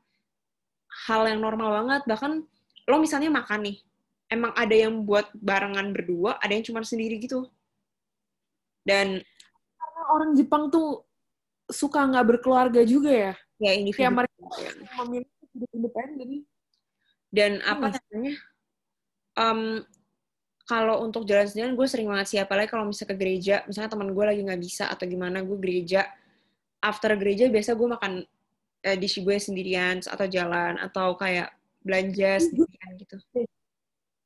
[1.06, 2.02] hal yang normal banget.
[2.10, 2.32] Bahkan
[2.90, 3.76] lo misalnya makan nih
[4.30, 7.46] emang ada yang buat barengan berdua ada yang cuma sendiri gitu.
[8.82, 9.22] Dan
[9.78, 11.04] Karena orang Jepang tuh
[11.70, 13.34] suka nggak berkeluarga juga ya?
[13.60, 14.72] Ya individu kayak mereka ya.
[15.04, 16.30] memilih hidup independen.
[17.30, 17.98] Dan apa Iya.
[18.10, 18.34] namanya?
[19.38, 19.60] Em,
[20.70, 22.38] kalau untuk jalan sendirian gue sering banget sih.
[22.38, 23.56] Apalagi kalau misalnya ke gereja.
[23.66, 26.06] Misalnya teman gue lagi nggak bisa atau gimana gue gereja.
[26.78, 28.12] After gereja biasa gue makan
[28.86, 31.50] eh, di gue sendirian atau jalan atau kayak
[31.82, 33.18] belanja sendirian gitu.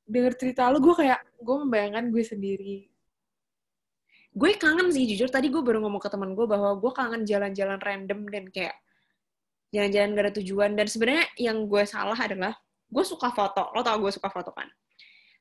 [0.04, 2.76] Dengar cerita lu, gue kayak, gue membayangkan gue sendiri.
[4.34, 5.30] gue kangen sih jujur.
[5.32, 8.76] Tadi gue baru ngomong ke teman gue bahwa gue kangen jalan-jalan random dan kayak
[9.72, 10.70] jalan-jalan gak ada tujuan.
[10.76, 12.52] Dan sebenarnya yang gue salah adalah
[12.90, 13.72] gue suka foto.
[13.72, 14.68] Lo tau gue suka foto kan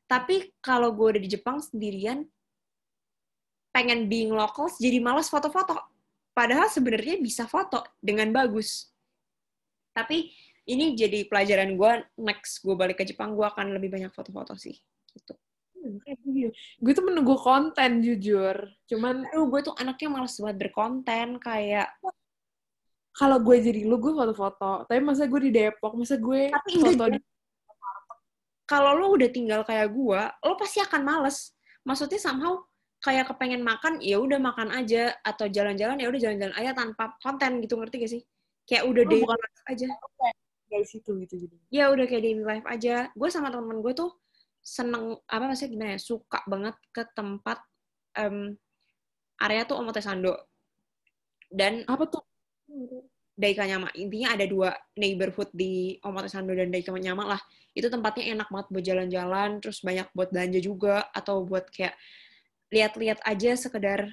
[0.09, 2.27] tapi kalau gue udah di Jepang sendirian
[3.73, 5.75] pengen being locals jadi malas foto-foto
[6.33, 8.91] padahal sebenarnya bisa foto dengan bagus
[9.93, 10.29] tapi
[10.69, 14.75] ini jadi pelajaran gue next gue balik ke Jepang gue akan lebih banyak foto-foto sih
[15.13, 15.33] gitu
[16.79, 18.55] Gue tuh menunggu konten jujur.
[18.87, 21.91] Cuman aduh gue tuh anaknya malas banget berkonten kayak
[23.13, 24.89] kalau gue jadi lu, gue foto-foto.
[24.89, 27.19] Tapi masa gue di Depok, masa gue Tapi foto enggak di...
[28.73, 31.53] kalau lo udah tinggal kayak gue, lo pasti akan males.
[31.85, 32.57] Maksudnya somehow
[33.05, 37.61] kayak kepengen makan, ya udah makan aja atau jalan-jalan ya udah jalan-jalan aja tanpa konten
[37.61, 38.21] gitu ngerti gak sih?
[38.65, 39.87] Kayak udah Lo daily bukan- life aja.
[40.73, 41.55] dari situ gitu jadi.
[41.69, 43.13] Ya udah kayak daily life aja.
[43.13, 44.09] Gue sama teman-teman gue tuh
[44.57, 46.01] seneng apa maksudnya gimana ya?
[46.01, 47.61] Suka banget ke tempat
[48.17, 48.57] em,
[49.37, 50.33] area tuh Omotesando.
[51.53, 52.25] Dan Apa tuh?
[53.33, 53.89] Daikanyama.
[53.97, 57.41] Intinya ada dua neighborhood di Omotesando dan Daikanyama lah.
[57.73, 61.97] Itu tempatnya enak banget buat jalan-jalan, terus banyak buat belanja juga, atau buat kayak
[62.69, 64.05] lihat-lihat aja sekedar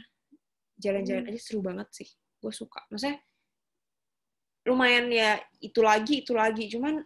[0.80, 1.30] jalan-jalan Hmm.
[1.36, 2.08] aja seru banget sih.
[2.40, 2.80] Gue suka.
[2.88, 3.20] Maksudnya
[4.64, 6.68] lumayan ya itu lagi, itu lagi.
[6.72, 7.04] Cuman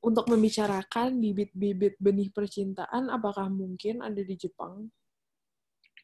[0.00, 4.88] Untuk membicarakan bibit-bibit benih percintaan, apakah mungkin ada di Jepang?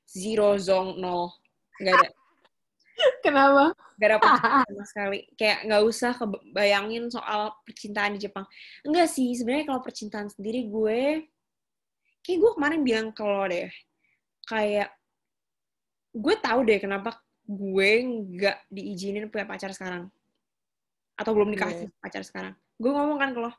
[0.05, 1.33] zero zong nol.
[1.81, 2.09] Nggak ada.
[3.27, 3.75] Kenapa?
[3.99, 5.19] Gak percintaan sama sekali.
[5.35, 8.47] Kayak nggak usah kebayangin soal percintaan di Jepang.
[8.87, 11.27] Enggak sih, sebenarnya kalau percintaan sendiri gue,
[12.23, 13.71] kayak gue kemarin bilang ke lo deh,
[14.47, 14.95] kayak
[16.17, 20.07] gue tahu deh kenapa gue nggak diizinin punya pacar sekarang.
[21.19, 22.55] Atau belum dikasih pacar sekarang.
[22.79, 23.53] Gue ngomong kan ke lo.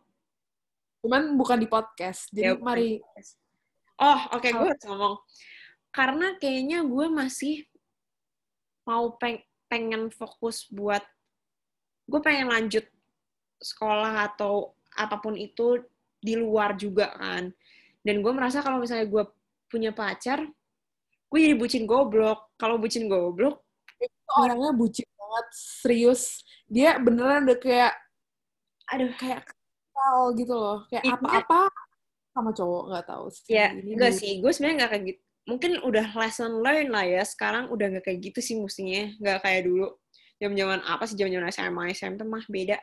[1.04, 2.32] Cuman bukan di podcast.
[2.32, 3.04] Jadi Ya, mari
[3.98, 5.18] Oh, oke, gue harus ngomong.
[5.90, 7.66] Karena kayaknya gue masih
[8.86, 11.04] mau peng pengen fokus buat
[12.08, 12.88] gue pengen lanjut
[13.60, 15.84] sekolah atau apa pun itu
[16.18, 17.52] di luar juga kan.
[18.02, 19.24] Dan gue merasa kalau misalnya gue
[19.68, 20.48] punya pacar,
[21.28, 22.56] gue jadi bucin goblok.
[22.56, 23.60] Kalau bucin goblok,
[24.40, 26.42] orangnya bucin banget, serius.
[26.72, 27.94] Dia beneran udah kayak
[28.88, 30.80] aduh, kayak kenal gitu loh.
[30.88, 31.16] Kayak Iya.
[31.20, 31.60] apa-apa
[32.32, 33.52] sama cowok nggak tahu sih.
[33.52, 34.40] ya enggak sih.
[34.40, 35.27] Gue sebenarnya nggak kayak gitu.
[35.48, 37.24] Mungkin udah lesson learn lah ya.
[37.24, 39.08] Sekarang udah nggak kayak gitu sih mestinya.
[39.18, 39.88] Nggak kayak dulu.
[40.38, 42.78] Jam-jaman apa sih jam-jaman SMA, SMP mah beda.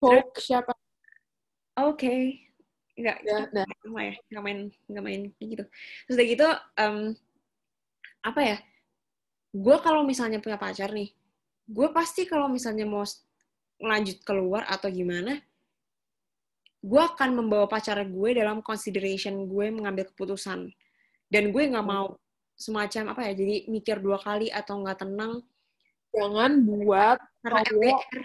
[0.00, 0.72] Folk siapa?
[1.78, 2.40] Oke.
[2.98, 3.64] Nggak, Ya, nah.
[3.68, 4.14] nggak main ya.
[4.32, 4.58] Nggak main,
[4.90, 5.64] nggak main kayak gitu.
[6.08, 6.48] Terus udah gitu,
[6.80, 6.96] em,
[8.24, 8.56] apa ya?
[9.52, 11.12] Gue kalau misalnya punya pacar nih,
[11.68, 13.04] gue pasti kalau misalnya mau
[13.82, 15.40] lanjut keluar atau gimana,
[16.82, 20.72] gue akan membawa pacar gue dalam consideration gue mengambil keputusan.
[21.32, 22.12] Dan gue nggak mau
[22.52, 25.40] semacam apa ya, jadi mikir dua kali atau nggak tenang
[26.12, 28.00] Jangan buat karena Cowok.
[28.04, 28.22] LDR.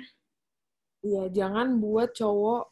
[1.07, 2.63] Iya, jangan buat cowok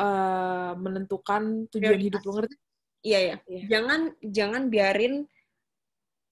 [0.00, 2.06] eh, menentukan tujuan Prioritas.
[2.08, 2.56] hidup lo ngerti?
[3.04, 3.36] Iya ya.
[3.44, 3.62] Iya.
[3.68, 5.14] Jangan jangan biarin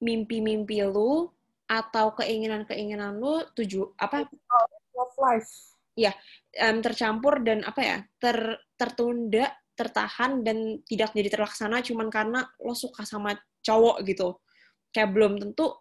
[0.00, 1.28] mimpi-mimpi lu
[1.68, 4.24] atau keinginan-keinginan lu tuju apa
[4.94, 5.52] Love life.
[6.56, 12.74] em, tercampur dan apa ya ter tertunda tertahan dan tidak jadi terlaksana cuman karena lo
[12.74, 14.38] suka sama cowok gitu
[14.94, 15.74] kayak belum tentu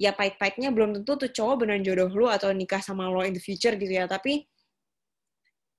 [0.00, 3.42] ya baik-baiknya belum tentu tuh cowok beneran jodoh lu atau nikah sama lo in the
[3.42, 4.44] future gitu ya tapi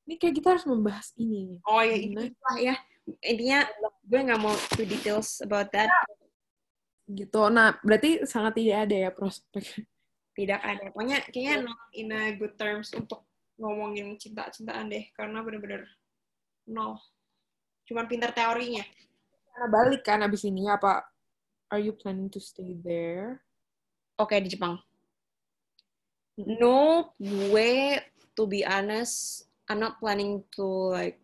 [0.01, 1.61] Ini kayak kita harus membahas ini.
[1.61, 2.75] oh ya itulah ya
[3.21, 3.69] intinya
[4.01, 5.89] gue nggak mau too details about that
[7.11, 7.41] Gitu.
[7.51, 9.83] Nah, berarti sangat tidak ada ya prospek.
[10.31, 10.85] tidak ada.
[10.95, 13.27] Pokoknya kayaknya not in a good terms untuk
[13.59, 15.83] ngomongin cinta-cintaan deh, karena bener-bener
[16.71, 16.95] nol.
[17.85, 18.83] Cuman pintar teorinya.
[19.51, 21.05] Karena balik kan abis ini, apa
[21.71, 23.39] are you planning to stay there?
[24.19, 24.77] Oke, di Jepang.
[26.39, 27.99] No, gue,
[28.33, 31.19] to be honest, I'm not planning to like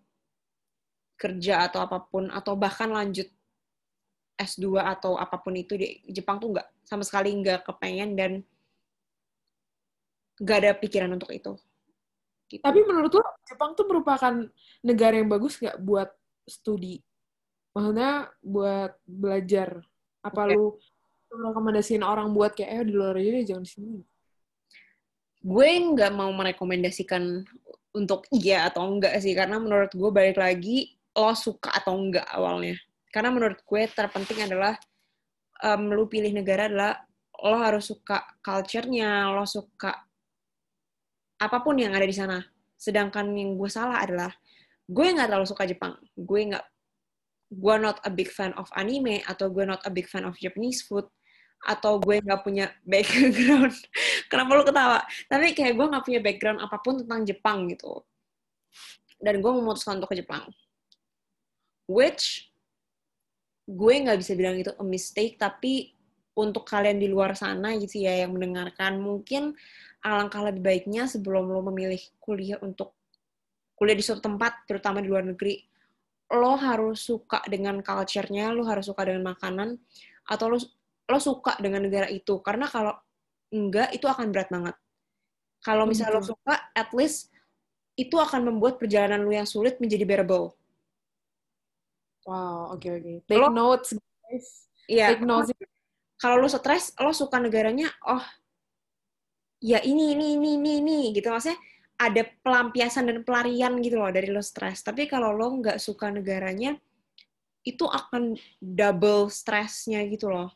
[1.17, 3.25] kerja atau apa pun, atau bahkan lanjut
[4.37, 8.31] S2 atau apa pun itu di Jepang tuh nggak, sama sekali nggak kepengen dan
[10.37, 11.57] nggak ada pikiran untuk itu.
[12.47, 12.61] Gitu.
[12.61, 14.33] Tapi menurut lo, Jepang tuh merupakan
[14.85, 16.09] negara yang bagus nggak buat
[16.47, 17.03] studi?
[17.75, 19.83] Maksudnya buat belajar.
[20.23, 20.55] Apa Oke.
[20.55, 20.65] lu
[21.27, 24.01] rekomendasiin orang buat kayak, eh di luar aja deh, jangan di sini.
[25.47, 27.45] gue nggak mau merekomendasikan
[27.95, 32.75] untuk iya atau enggak sih karena menurut gue balik lagi lo suka atau enggak awalnya
[33.13, 34.75] Karena menurut gue terpenting adalah
[35.63, 36.93] um, lu pilih negara adalah
[37.37, 39.93] lo harus suka culture-nya, lo suka
[41.37, 42.41] apa pun yang ada di sana.
[42.77, 44.29] Sedangkan yang gue salah adalah
[44.87, 45.99] gue nggak terlalu suka Jepang.
[46.15, 46.65] Gue nggak,
[47.51, 50.83] gue not a big fan of anime atau gue not a big fan of Japanese
[50.83, 51.07] food
[51.67, 53.75] atau gue nggak punya background.
[54.31, 54.99] Kenapa lu ketawa?
[55.27, 58.03] Tapi kayak gue nggak punya background apa pun tentang Jepang gitu.
[59.19, 60.47] Dan gue memutuskan untuk ke Jepang.
[61.87, 62.51] Which
[63.67, 65.91] gue nggak bisa bilang itu a mistake, tapi
[66.37, 69.57] untuk kalian di luar sana gitu ya yang mendengarkan, mungkin
[70.05, 72.96] alangkah lebih baiknya sebelum lo memilih kuliah untuk
[73.77, 75.61] kuliah di suatu tempat, terutama di luar negeri,
[76.33, 79.77] lo harus suka dengan culture-nya, lo harus suka dengan makanan,
[80.25, 80.57] atau lo
[81.07, 82.41] lo suka dengan negara itu.
[82.43, 82.91] Karena kalau
[83.53, 84.75] enggak itu akan berat banget.
[85.63, 87.31] Kalau misalnya lo suka at least
[87.97, 90.53] itu akan membuat perjalanan lo yang sulit menjadi bearable.
[92.27, 93.01] Wow oke okay, oke.
[93.01, 93.15] Okay.
[93.31, 94.47] take lo, notes guys.
[94.91, 95.15] Iya.
[95.15, 95.49] Take notes.
[96.19, 98.25] Kalau lo stres lo suka negaranya oh
[99.63, 101.31] ya ini ini ini ini ini gitu.
[101.31, 101.57] Maksudnya
[101.97, 104.85] ada pelampiasan dan pelarian gitu loh dari lo stres.
[104.85, 106.77] Tapi kalau lo nggak suka negaranya
[107.65, 110.53] itu akan double stresnya gitu loh.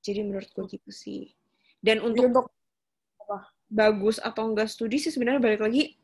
[0.00, 1.34] Jadi menurut gue gitu sih.
[1.82, 2.46] Dan untuk, untuk
[3.20, 3.50] apa?
[3.68, 5.98] bagus atau enggak studi sih sebenarnya balik lagi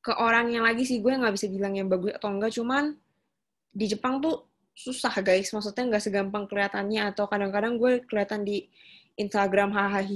[0.00, 1.02] ke orang yang lagi sih.
[1.02, 2.94] Gue nggak bisa bilang yang bagus atau enggak cuman
[3.74, 5.50] di Jepang tuh susah guys.
[5.50, 8.70] Maksudnya nggak segampang kelihatannya atau kadang-kadang gue kelihatan di
[9.18, 10.06] Instagram hahaha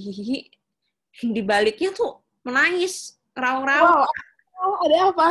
[1.20, 4.06] di baliknya tuh menangis raung-raung.
[4.06, 4.64] Wow.
[4.64, 5.30] oh, ada apa?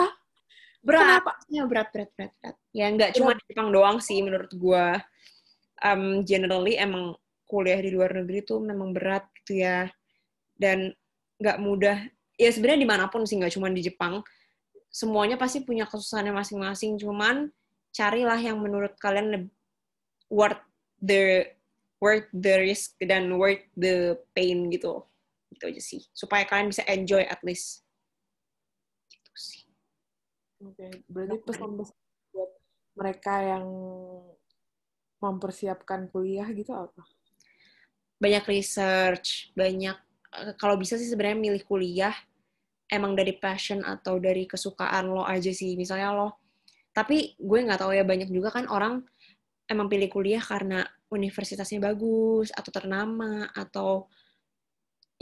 [0.81, 1.21] Berat.
[1.49, 2.55] Ya berat berat berat berat.
[2.73, 4.85] Ya nggak cuma di Jepang doang sih menurut gue
[5.85, 7.13] um, generally emang
[7.45, 9.89] kuliah di luar negeri tuh memang berat gitu ya.
[10.57, 10.93] Dan
[11.41, 11.97] nggak mudah.
[12.37, 14.25] Ya sebenarnya di mana pun sih nggak cuma di Jepang.
[14.91, 16.97] Semuanya pasti punya kesusahannya masing-masing.
[16.97, 17.53] Cuman
[17.93, 19.51] carilah yang menurut kalian
[20.31, 20.63] worth
[21.03, 21.51] the
[22.01, 25.05] worth the risk dan worth the pain gitu
[25.61, 27.85] gitu aja sih supaya kalian bisa enjoy at least
[29.13, 29.61] gitu sih
[30.65, 31.05] oke okay.
[31.05, 31.97] berarti pesan-pesan
[32.33, 32.51] buat
[32.97, 33.65] mereka yang
[35.21, 37.05] mempersiapkan kuliah gitu apa?
[38.17, 39.97] Banyak research, banyak
[40.33, 42.13] eh, kalau bisa sih sebenarnya milih kuliah
[42.91, 45.77] emang dari passion atau dari kesukaan lo aja sih.
[45.77, 46.41] Misalnya lo,
[46.91, 49.05] tapi gue nggak tahu ya banyak juga kan orang
[49.69, 54.11] emang pilih kuliah karena universitasnya bagus atau ternama atau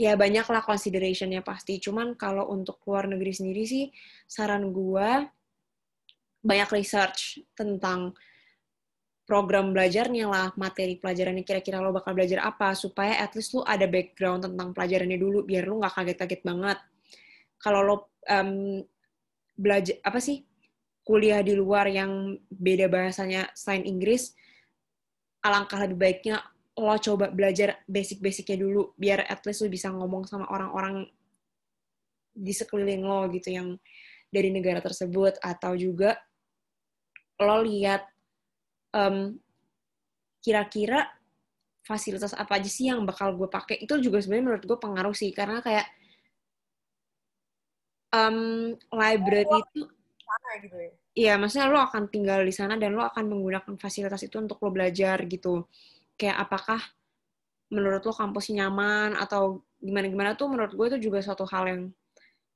[0.00, 1.76] ya banyak lah considerationnya pasti.
[1.76, 3.84] Cuman kalau untuk luar negeri sendiri sih
[4.24, 5.28] saran gue
[6.40, 8.16] banyak research tentang
[9.28, 13.86] program belajarnya lah, materi pelajarannya kira-kira lo bakal belajar apa, supaya at least lo ada
[13.86, 16.78] background tentang pelajarannya dulu, biar lo nggak kaget-kaget banget.
[17.60, 18.82] Kalau lo um,
[19.54, 20.42] belajar, apa sih,
[21.06, 24.34] kuliah di luar yang beda bahasanya selain Inggris,
[25.46, 26.42] alangkah lebih baiknya
[26.80, 31.04] lo coba belajar basic-basicnya dulu, biar at least lo bisa ngomong sama orang-orang
[32.32, 33.68] di sekeliling lo gitu, yang
[34.32, 36.16] dari negara tersebut, atau juga
[37.40, 38.04] lo lihat
[38.96, 39.36] um,
[40.40, 41.08] kira-kira
[41.84, 43.80] fasilitas apa aja sih yang bakal gue pakai.
[43.80, 45.86] Itu juga sebenarnya menurut gue pengaruh sih karena kayak
[48.14, 49.82] um, library itu
[50.62, 50.92] gitu ya?
[51.10, 54.70] Iya, maksudnya lo akan tinggal di sana dan lo akan menggunakan fasilitas itu untuk lo
[54.70, 55.66] belajar gitu.
[56.20, 56.80] Kayak apakah
[57.72, 61.82] menurut lo kampusnya nyaman atau gimana-gimana tuh menurut gue itu juga suatu hal yang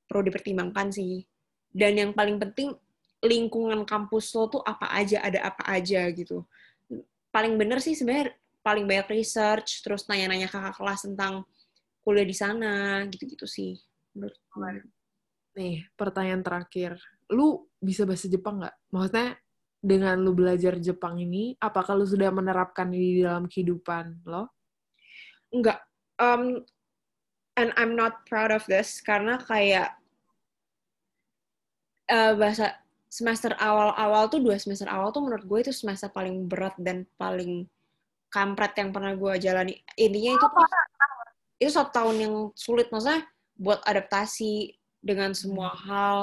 [0.04, 1.24] perlu dipertimbangkan sih.
[1.72, 2.76] Dan yang paling penting
[3.24, 6.44] lingkungan kampus lo tuh apa aja, ada apa aja gitu.
[7.32, 11.44] Paling bener sih sebenarnya paling banyak research, terus nanya-nanya kakak kelas tentang
[12.04, 13.80] kuliah di sana, gitu-gitu sih.
[15.56, 17.00] Nih, pertanyaan terakhir.
[17.32, 18.76] Lu bisa bahasa Jepang nggak?
[18.92, 19.40] Maksudnya,
[19.84, 24.48] dengan lu belajar Jepang ini, apakah lu sudah menerapkan ini di dalam kehidupan lo?
[25.52, 25.84] Enggak.
[26.16, 26.64] Um,
[27.60, 29.92] and I'm not proud of this, karena kayak
[32.08, 32.80] uh, bahasa
[33.12, 37.68] semester awal-awal tuh dua semester awal tuh menurut gue itu semester paling berat dan paling
[38.32, 39.78] kampret yang pernah gue jalani.
[39.94, 40.46] Intinya itu
[41.62, 43.22] itu satu tahun yang sulit maksudnya
[43.54, 45.80] buat adaptasi dengan semua hmm.
[45.86, 46.18] hal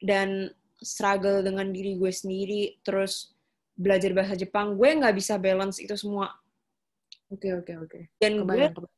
[0.00, 3.34] dan struggle dengan diri gue sendiri terus
[3.78, 6.34] belajar bahasa Jepang gue nggak bisa balance itu semua
[7.30, 8.02] oke okay, oke okay, oke okay.
[8.18, 8.74] dan Kebayang.
[8.74, 8.88] gue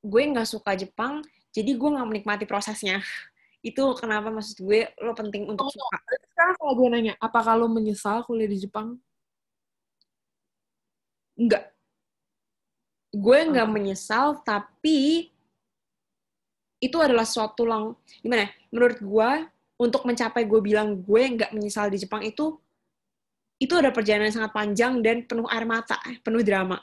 [0.00, 1.20] gue nggak suka Jepang
[1.52, 3.00] jadi gue nggak menikmati prosesnya
[3.60, 5.96] itu kenapa maksud gue lo penting untuk oh, suka.
[6.32, 8.96] Sekarang kalau gue nanya, apakah lo menyesal kuliah di Jepang?
[11.36, 11.68] Enggak.
[13.12, 13.76] Gue nggak okay.
[13.76, 15.28] menyesal, tapi
[16.80, 17.92] itu adalah suatu lang
[18.24, 18.48] gimana?
[18.48, 19.30] Ya, menurut gue
[19.80, 22.60] untuk mencapai gue bilang gue nggak menyesal di Jepang itu
[23.60, 26.80] itu ada perjalanan yang sangat panjang dan penuh air mata, penuh drama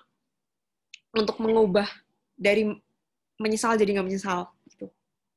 [1.13, 1.89] untuk mengubah
[2.37, 2.69] dari
[3.41, 4.49] menyesal jadi nggak menyesal.
[4.69, 4.85] Gitu.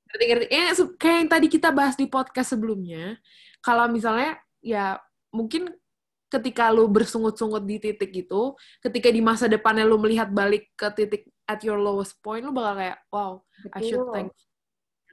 [0.08, 0.46] Ngerti, ngerti.
[0.52, 0.68] Eh,
[1.00, 3.16] kayak yang tadi kita bahas di podcast sebelumnya,
[3.64, 5.00] kalau misalnya ya
[5.32, 5.72] mungkin
[6.28, 8.52] ketika lu bersungut-sungut di titik itu,
[8.84, 12.76] ketika di masa depannya lu melihat balik ke titik at your lowest point, lu bakal
[12.76, 13.32] kayak, wow,
[13.64, 13.72] Betul.
[13.72, 14.32] I should thank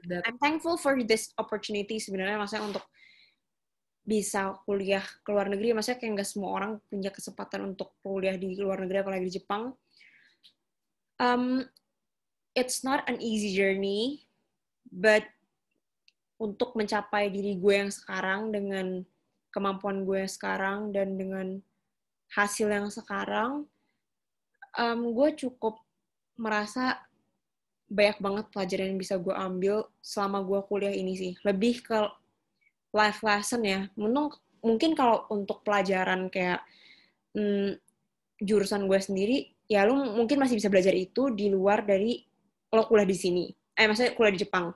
[0.08, 2.86] I'm thankful for this opportunity sebenarnya, maksudnya untuk
[4.08, 8.56] bisa kuliah ke luar negeri, maksudnya kayak nggak semua orang punya kesempatan untuk kuliah di
[8.56, 9.76] luar negeri, apalagi di Jepang.
[11.20, 11.68] Um,
[12.56, 14.24] it's not an easy journey,
[14.88, 15.28] but
[16.40, 19.04] untuk mencapai diri gue yang sekarang dengan
[19.52, 21.60] kemampuan gue sekarang dan dengan
[22.32, 23.66] hasil yang sekarang,
[24.78, 25.82] um, gue cukup
[26.38, 27.02] merasa
[27.88, 31.34] banyak banget pelajaran yang bisa gue ambil selama gue kuliah ini sih.
[31.44, 32.00] Lebih ke
[32.92, 33.88] life lesson ya.
[33.96, 36.64] Mungkin, mungkin kalau untuk pelajaran kayak
[37.32, 37.80] hmm,
[38.44, 39.38] jurusan gue sendiri,
[39.72, 42.20] ya lu mungkin masih bisa belajar itu di luar dari
[42.72, 43.46] lo kuliah di sini.
[43.78, 44.76] Eh, maksudnya kuliah di Jepang.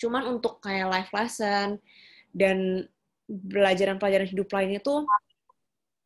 [0.00, 1.76] Cuman untuk kayak life lesson
[2.32, 2.88] dan
[3.28, 5.04] pelajaran-pelajaran hidup lainnya tuh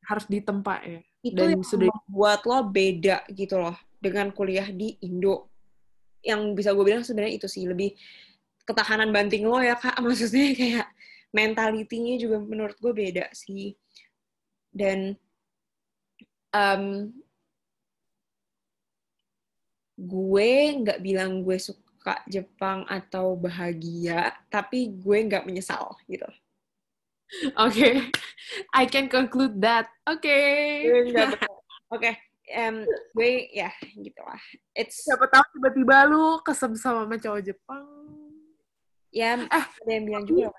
[0.07, 1.01] harus ditempa ya.
[1.23, 5.51] Itu Dan yang sudah buat lo beda gitu loh dengan kuliah di Indo.
[6.23, 7.95] Yang bisa gue bilang sebenarnya itu sih lebih
[8.69, 9.97] ketahanan banting lo ya kak.
[10.05, 10.89] Maksudnya kayak
[11.33, 13.77] mentalitinya juga menurut gue beda sih.
[14.69, 15.17] Dan
[16.53, 17.13] um,
[19.99, 26.29] gue nggak bilang gue suka Jepang atau bahagia, tapi gue nggak menyesal gitu.
[27.61, 27.95] Oke, okay.
[28.73, 29.93] I can conclude that.
[30.09, 30.25] Oke.
[31.13, 31.37] Okay.
[31.93, 32.13] Oke,
[32.57, 34.41] um, gue ya gitu lah.
[34.73, 37.85] It's siapa tahu tiba-tiba lu kesem sama cowok Jepang.
[39.09, 40.53] Ya, eh, ada yang bilang juga.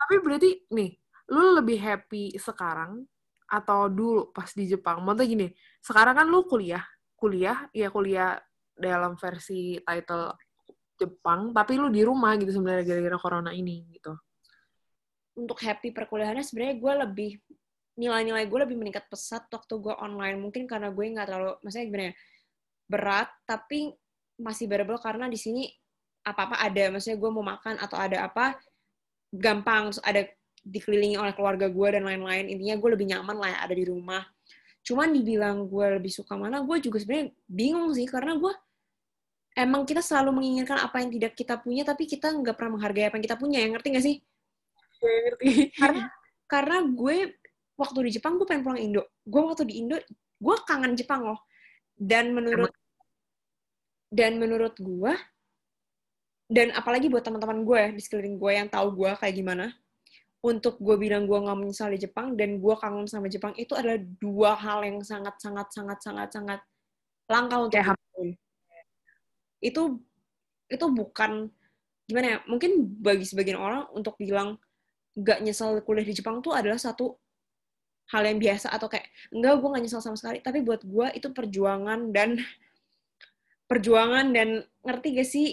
[0.00, 0.96] Tapi berarti nih,
[1.28, 3.04] lu lebih happy sekarang
[3.46, 5.04] atau dulu pas di Jepang?
[5.04, 5.46] Maksudnya gini,
[5.84, 6.82] sekarang kan lu kuliah,
[7.14, 8.40] kuliah ya kuliah
[8.72, 10.32] dalam versi title
[10.96, 14.16] Jepang, tapi lu di rumah gitu sebenarnya gara-gara corona ini gitu
[15.36, 17.30] untuk happy perkuliahannya sebenarnya gue lebih
[17.96, 20.40] nilai-nilai gue lebih meningkat pesat waktu gue online.
[20.40, 22.14] Mungkin karena gue nggak terlalu maksudnya gimana ya
[22.88, 23.94] berat tapi
[24.40, 25.68] masih bearable karena di sini
[26.24, 26.92] apa-apa ada.
[26.92, 28.56] Maksudnya gue mau makan atau ada apa
[29.32, 29.92] gampang.
[30.00, 30.28] Ada
[30.62, 32.48] dikelilingi oleh keluarga gue dan lain-lain.
[32.48, 34.22] Intinya gue lebih nyaman lah ya ada di rumah.
[34.82, 38.08] Cuman dibilang gue lebih suka mana gue juga sebenarnya bingung sih.
[38.08, 38.52] Karena gue
[39.52, 43.20] emang kita selalu menginginkan apa yang tidak kita punya tapi kita nggak pernah menghargai apa
[43.20, 43.58] yang kita punya.
[43.60, 44.16] Yang ngerti gak sih?
[45.02, 45.46] Ngerti.
[45.76, 46.04] Karena
[46.46, 47.16] karena gue
[47.82, 49.02] waktu di Jepang gue pengen pulang Indo.
[49.26, 49.98] Gue waktu di Indo
[50.38, 51.42] gue kangen Jepang loh.
[51.98, 52.70] Dan menurut
[54.12, 55.12] dan menurut gue
[56.52, 59.72] dan apalagi buat teman-teman gue di sekeliling gue yang tahu gue kayak gimana
[60.44, 63.96] untuk gue bilang gue nggak menyesal di Jepang dan gue kangen sama Jepang itu adalah
[64.20, 66.60] dua hal yang sangat sangat sangat sangat sangat
[67.30, 67.94] langka untuk ya,
[69.62, 69.82] itu
[70.66, 71.46] itu bukan
[72.10, 74.58] gimana ya mungkin bagi sebagian orang untuk bilang
[75.14, 77.21] gak nyesel kuliah di Jepang tuh adalah satu
[78.12, 80.38] hal yang biasa atau kayak enggak gue gak nyesel sama sekali.
[80.44, 82.36] Tapi buat gue itu perjuangan dan
[83.66, 85.48] perjuangan dan ngerti gak sih?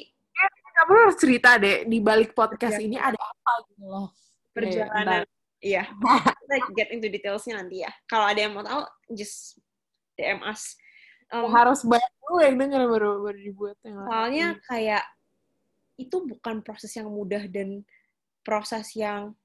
[0.80, 2.84] Kamu harus cerita deh di balik podcast ya.
[2.84, 4.08] ini ada apa gitu loh.
[4.52, 5.24] Perjalanan
[5.64, 5.88] iya.
[6.48, 7.92] Kita get into detailsnya nanti ya.
[8.08, 8.84] Kalau ada yang mau tahu
[9.16, 9.60] just
[10.20, 10.76] DM us.
[11.30, 15.06] Um, harus banyak dulu yang denger baru baru dibuat yang soalnya kayak
[16.02, 17.86] itu bukan proses yang mudah dan
[18.42, 19.38] proses yang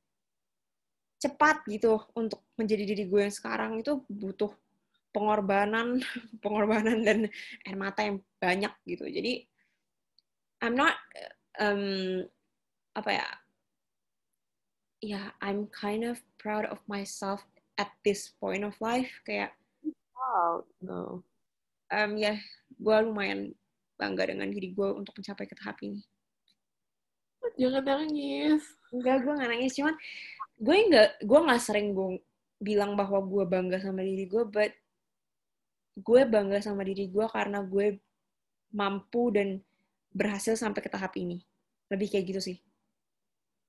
[1.24, 4.52] cepat gitu untuk menjadi diri gue yang sekarang itu butuh
[5.14, 6.02] pengorbanan,
[6.44, 7.18] pengorbanan dan
[7.64, 9.08] air mata yang banyak gitu.
[9.08, 9.48] Jadi
[10.60, 10.96] I'm not
[11.60, 12.24] um,
[12.92, 13.28] apa ya?
[15.04, 17.44] Ya, yeah, I'm kind of proud of myself
[17.76, 19.52] at this point of life kayak
[20.16, 21.20] wow, no.
[21.92, 22.38] Um, ya, yeah,
[22.80, 23.52] gue lumayan
[24.00, 26.00] bangga dengan diri gue untuk mencapai ke tahap ini.
[27.54, 28.64] Jangan nangis.
[28.90, 29.76] Enggak, gue gak nangis.
[29.78, 29.94] Cuman
[30.54, 32.22] gue nggak gue nggak sering gue
[32.62, 34.72] bilang bahwa gue bangga sama diri gue but
[35.94, 37.98] gue bangga sama diri gue karena gue
[38.74, 39.62] mampu dan
[40.10, 41.42] berhasil sampai ke tahap ini.
[41.90, 42.56] Lebih kayak gitu sih.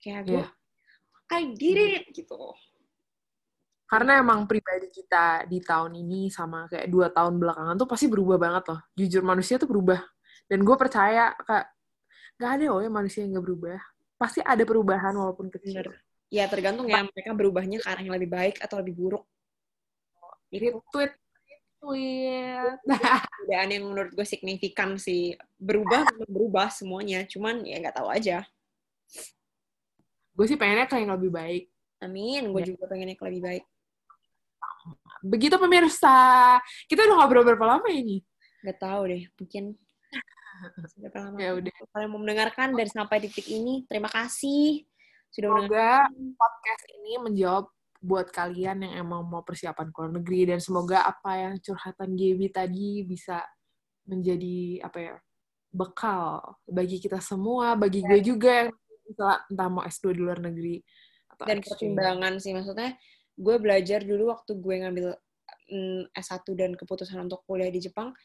[0.01, 0.49] Kayak gue yeah.
[1.33, 2.37] I did it gitu.
[3.85, 8.37] Karena emang pribadi kita di tahun ini sama kayak dua tahun belakangan tuh pasti berubah
[8.41, 8.79] banget loh.
[8.97, 10.01] Jujur manusia tuh berubah.
[10.49, 11.65] Dan gue percaya kak
[12.35, 13.79] nggak ada loh ya manusia yang nggak berubah.
[14.17, 15.85] Pasti ada perubahan walaupun kecil.
[15.85, 19.23] Bener ya tergantung ya mereka berubahnya ke arah yang lebih baik atau lebih buruk.
[20.49, 21.13] Itu tweet
[21.85, 22.77] tweet.
[22.85, 25.37] Perbedaan yang menurut gue signifikan sih.
[25.57, 28.41] Berubah berubah semuanya, cuman ya nggak tahu aja.
[30.35, 31.63] Gue sih pengennya kayak yang lebih baik.
[32.03, 32.67] Amin, gue ya.
[32.75, 33.63] juga pengennya lebih baik.
[35.23, 36.59] Begitu pemirsa.
[36.85, 38.21] Kita udah ngobrol berapa lama ini?
[38.61, 39.73] Gak tahu deh, mungkin
[41.01, 41.37] berapa lama.
[41.39, 41.73] Ya udah.
[41.95, 44.83] Kalian mau mendengarkan dari sampai titik ini, terima kasih
[45.35, 45.89] sudah Semoga
[46.39, 47.65] podcast ini menjawab
[47.99, 52.47] buat kalian yang emang mau persiapan ke luar negeri dan semoga apa yang curhatan Gaby
[52.53, 53.43] tadi bisa
[54.07, 55.15] menjadi apa ya
[55.75, 58.69] bekal bagi kita semua, bagi gue juga yang
[59.03, 60.79] misalnya entah mau S2 di luar negeri
[61.35, 62.95] atau dan pertimbangan sih maksudnya
[63.35, 65.07] gue belajar dulu waktu gue ngambil
[65.67, 68.15] mm, S1 dan keputusan untuk kuliah di Jepang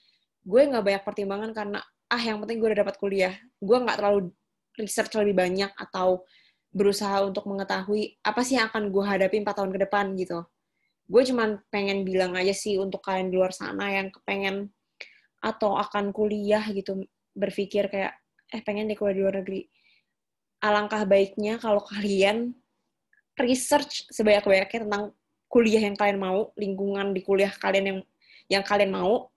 [0.46, 1.80] gue nggak banyak pertimbangan karena
[2.10, 3.34] ah yang penting gue udah dapat kuliah.
[3.62, 4.34] Gue nggak terlalu
[4.74, 6.26] research lebih banyak atau
[6.70, 10.46] berusaha untuk mengetahui apa sih yang akan gue hadapi empat tahun ke depan gitu
[11.10, 14.70] gue cuman pengen bilang aja sih untuk kalian di luar sana yang kepengen
[15.42, 17.02] atau akan kuliah gitu
[17.34, 18.14] berpikir kayak
[18.54, 19.66] eh pengen deh kuliah di luar negeri
[20.62, 22.54] alangkah baiknya kalau kalian
[23.40, 25.04] research sebanyak-banyaknya tentang
[25.50, 27.98] kuliah yang kalian mau, lingkungan di kuliah kalian yang
[28.46, 29.32] yang kalian mau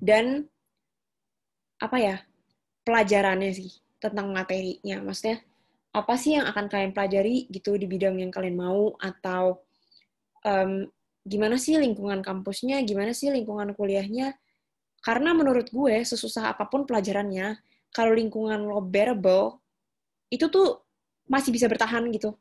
[0.00, 0.48] dan
[1.78, 2.16] apa ya?
[2.88, 5.04] pelajarannya sih tentang materinya.
[5.04, 5.44] Maksudnya
[5.98, 9.62] apa sih yang akan kalian pelajari gitu di bidang yang kalian mau atau
[10.46, 10.86] em,
[11.26, 14.38] gimana sih lingkungan kampusnya, gimana sih lingkungan kuliahnya?
[15.02, 17.58] Karena menurut gue sesusah apa pun pelajarannya,
[17.90, 19.60] kalau lingkungan lo bearable,
[20.30, 20.86] itu tuh
[21.26, 22.34] masih bisa bertahan gitu.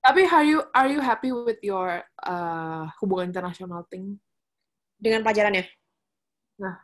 [0.00, 4.16] Tapi are you are you happy with your uh, hubungan internasional thing?
[5.00, 5.64] dengan pelajarannya.
[6.60, 6.76] Nah.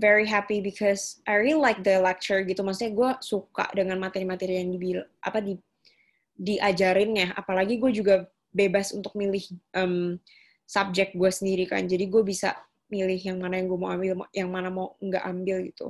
[0.00, 2.64] Very happy because I really like the lecture gitu.
[2.64, 5.54] Maksudnya gue suka dengan materi-materi yang dibil apa di
[6.40, 7.28] diajarin ya.
[7.36, 9.44] Apalagi gue juga bebas untuk milih
[9.76, 10.16] um,
[10.64, 11.84] subjek gue sendiri kan.
[11.84, 12.56] Jadi gue bisa
[12.88, 15.86] milih yang mana yang gue mau ambil, yang mana mau nggak ambil gitu.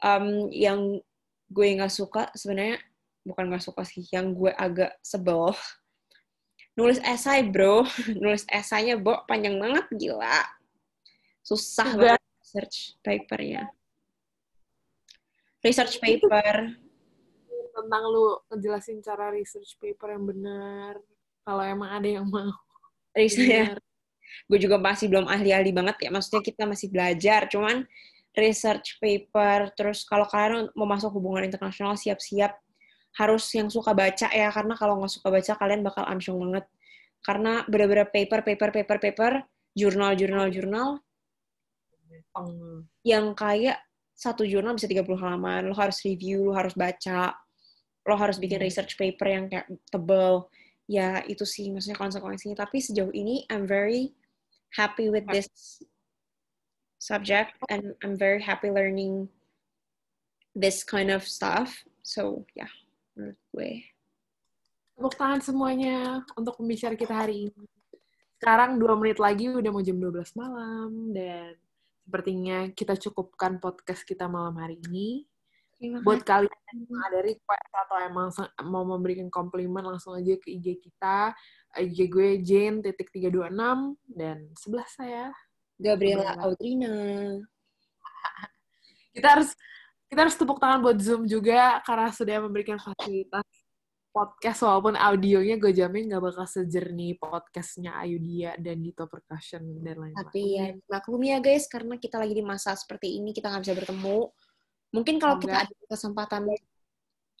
[0.00, 1.02] Um, yang
[1.50, 2.78] gue nggak suka sebenarnya
[3.26, 5.52] bukan nggak suka sih, yang gue agak sebel
[6.72, 7.84] nulis esai bro,
[8.22, 10.40] nulis esainya bo panjang banget gila,
[11.44, 12.21] susah banget
[12.52, 13.72] research papernya.
[15.64, 16.76] Research paper,
[17.72, 21.00] Tentang lu ngejelasin cara research paper yang benar.
[21.48, 22.52] Kalau emang ada yang mau.
[23.16, 23.80] research Benar.
[24.52, 26.10] gue juga masih belum ahli-ahli banget ya.
[26.12, 27.88] Maksudnya kita masih belajar, cuman
[28.36, 32.52] research paper, terus kalau kalian mau masuk hubungan internasional siap-siap
[33.16, 36.64] harus yang suka baca ya, karena kalau nggak suka baca kalian bakal amsyong banget.
[37.24, 39.32] Karena bener-bener paper, paper, paper, paper,
[39.72, 41.00] jurnal, jurnal, jurnal,
[42.32, 43.80] Peng- yang kayak
[44.12, 47.34] satu jurnal bisa 30 halaman, lo harus review, lo harus baca,
[48.06, 48.66] lo harus bikin Hmm.
[48.68, 50.46] research paper yang kayak tebel.
[50.90, 52.58] Ya, itu sih maksudnya konsekuensinya.
[52.58, 54.12] Tapi sejauh ini, I'm very
[54.76, 55.48] happy with this
[56.98, 59.26] subject and I'm very happy learning
[60.54, 61.82] this kind of stuff.
[62.02, 62.72] So, ya, yeah,
[63.14, 63.72] menurut gue.
[64.98, 67.64] Tepuk tangan semuanya untuk pembicara kita hari ini.
[68.42, 71.54] Sekarang dua menit lagi udah mau jam 12 malam dan
[72.02, 75.24] sepertinya kita cukupkan podcast kita malam hari ini.
[75.78, 78.28] Terima Buat kalian yang ada request atau emang
[78.70, 81.34] mau memberikan komplimen langsung aja ke IG kita.
[81.78, 85.34] IG gue Jane titik 326 dan sebelah saya
[85.78, 86.38] Gabriela.
[86.42, 86.94] Audrina.
[89.14, 89.50] kita harus
[90.06, 93.46] kita harus tepuk tangan buat Zoom juga karena sudah memberikan fasilitas
[94.12, 100.20] podcast walaupun audionya gue jamin gak bakal sejernih podcastnya Ayudia dan Dito Percussion dan lain-lain.
[100.20, 103.74] Tapi ya maklum ya guys, karena kita lagi di masa seperti ini, kita nggak bisa
[103.74, 104.20] bertemu.
[104.92, 106.52] Mungkin kalau kita ada kesempatan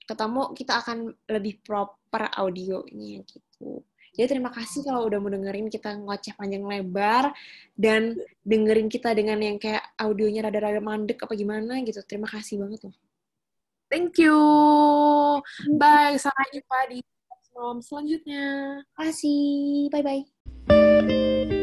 [0.08, 3.84] ketemu, kita akan lebih proper audionya gitu.
[4.12, 7.32] Jadi terima kasih kalau udah mau dengerin kita ngoceh panjang lebar
[7.72, 8.12] dan
[8.44, 12.00] dengerin kita dengan yang kayak audionya rada-rada mandek apa gimana gitu.
[12.04, 12.96] Terima kasih banget loh.
[13.92, 14.40] Thank you.
[15.76, 16.16] Bye.
[16.16, 17.04] Sampai jumpa di
[17.52, 18.80] malam selanjutnya.
[18.80, 19.92] Terima kasih.
[19.92, 21.60] Bye-bye.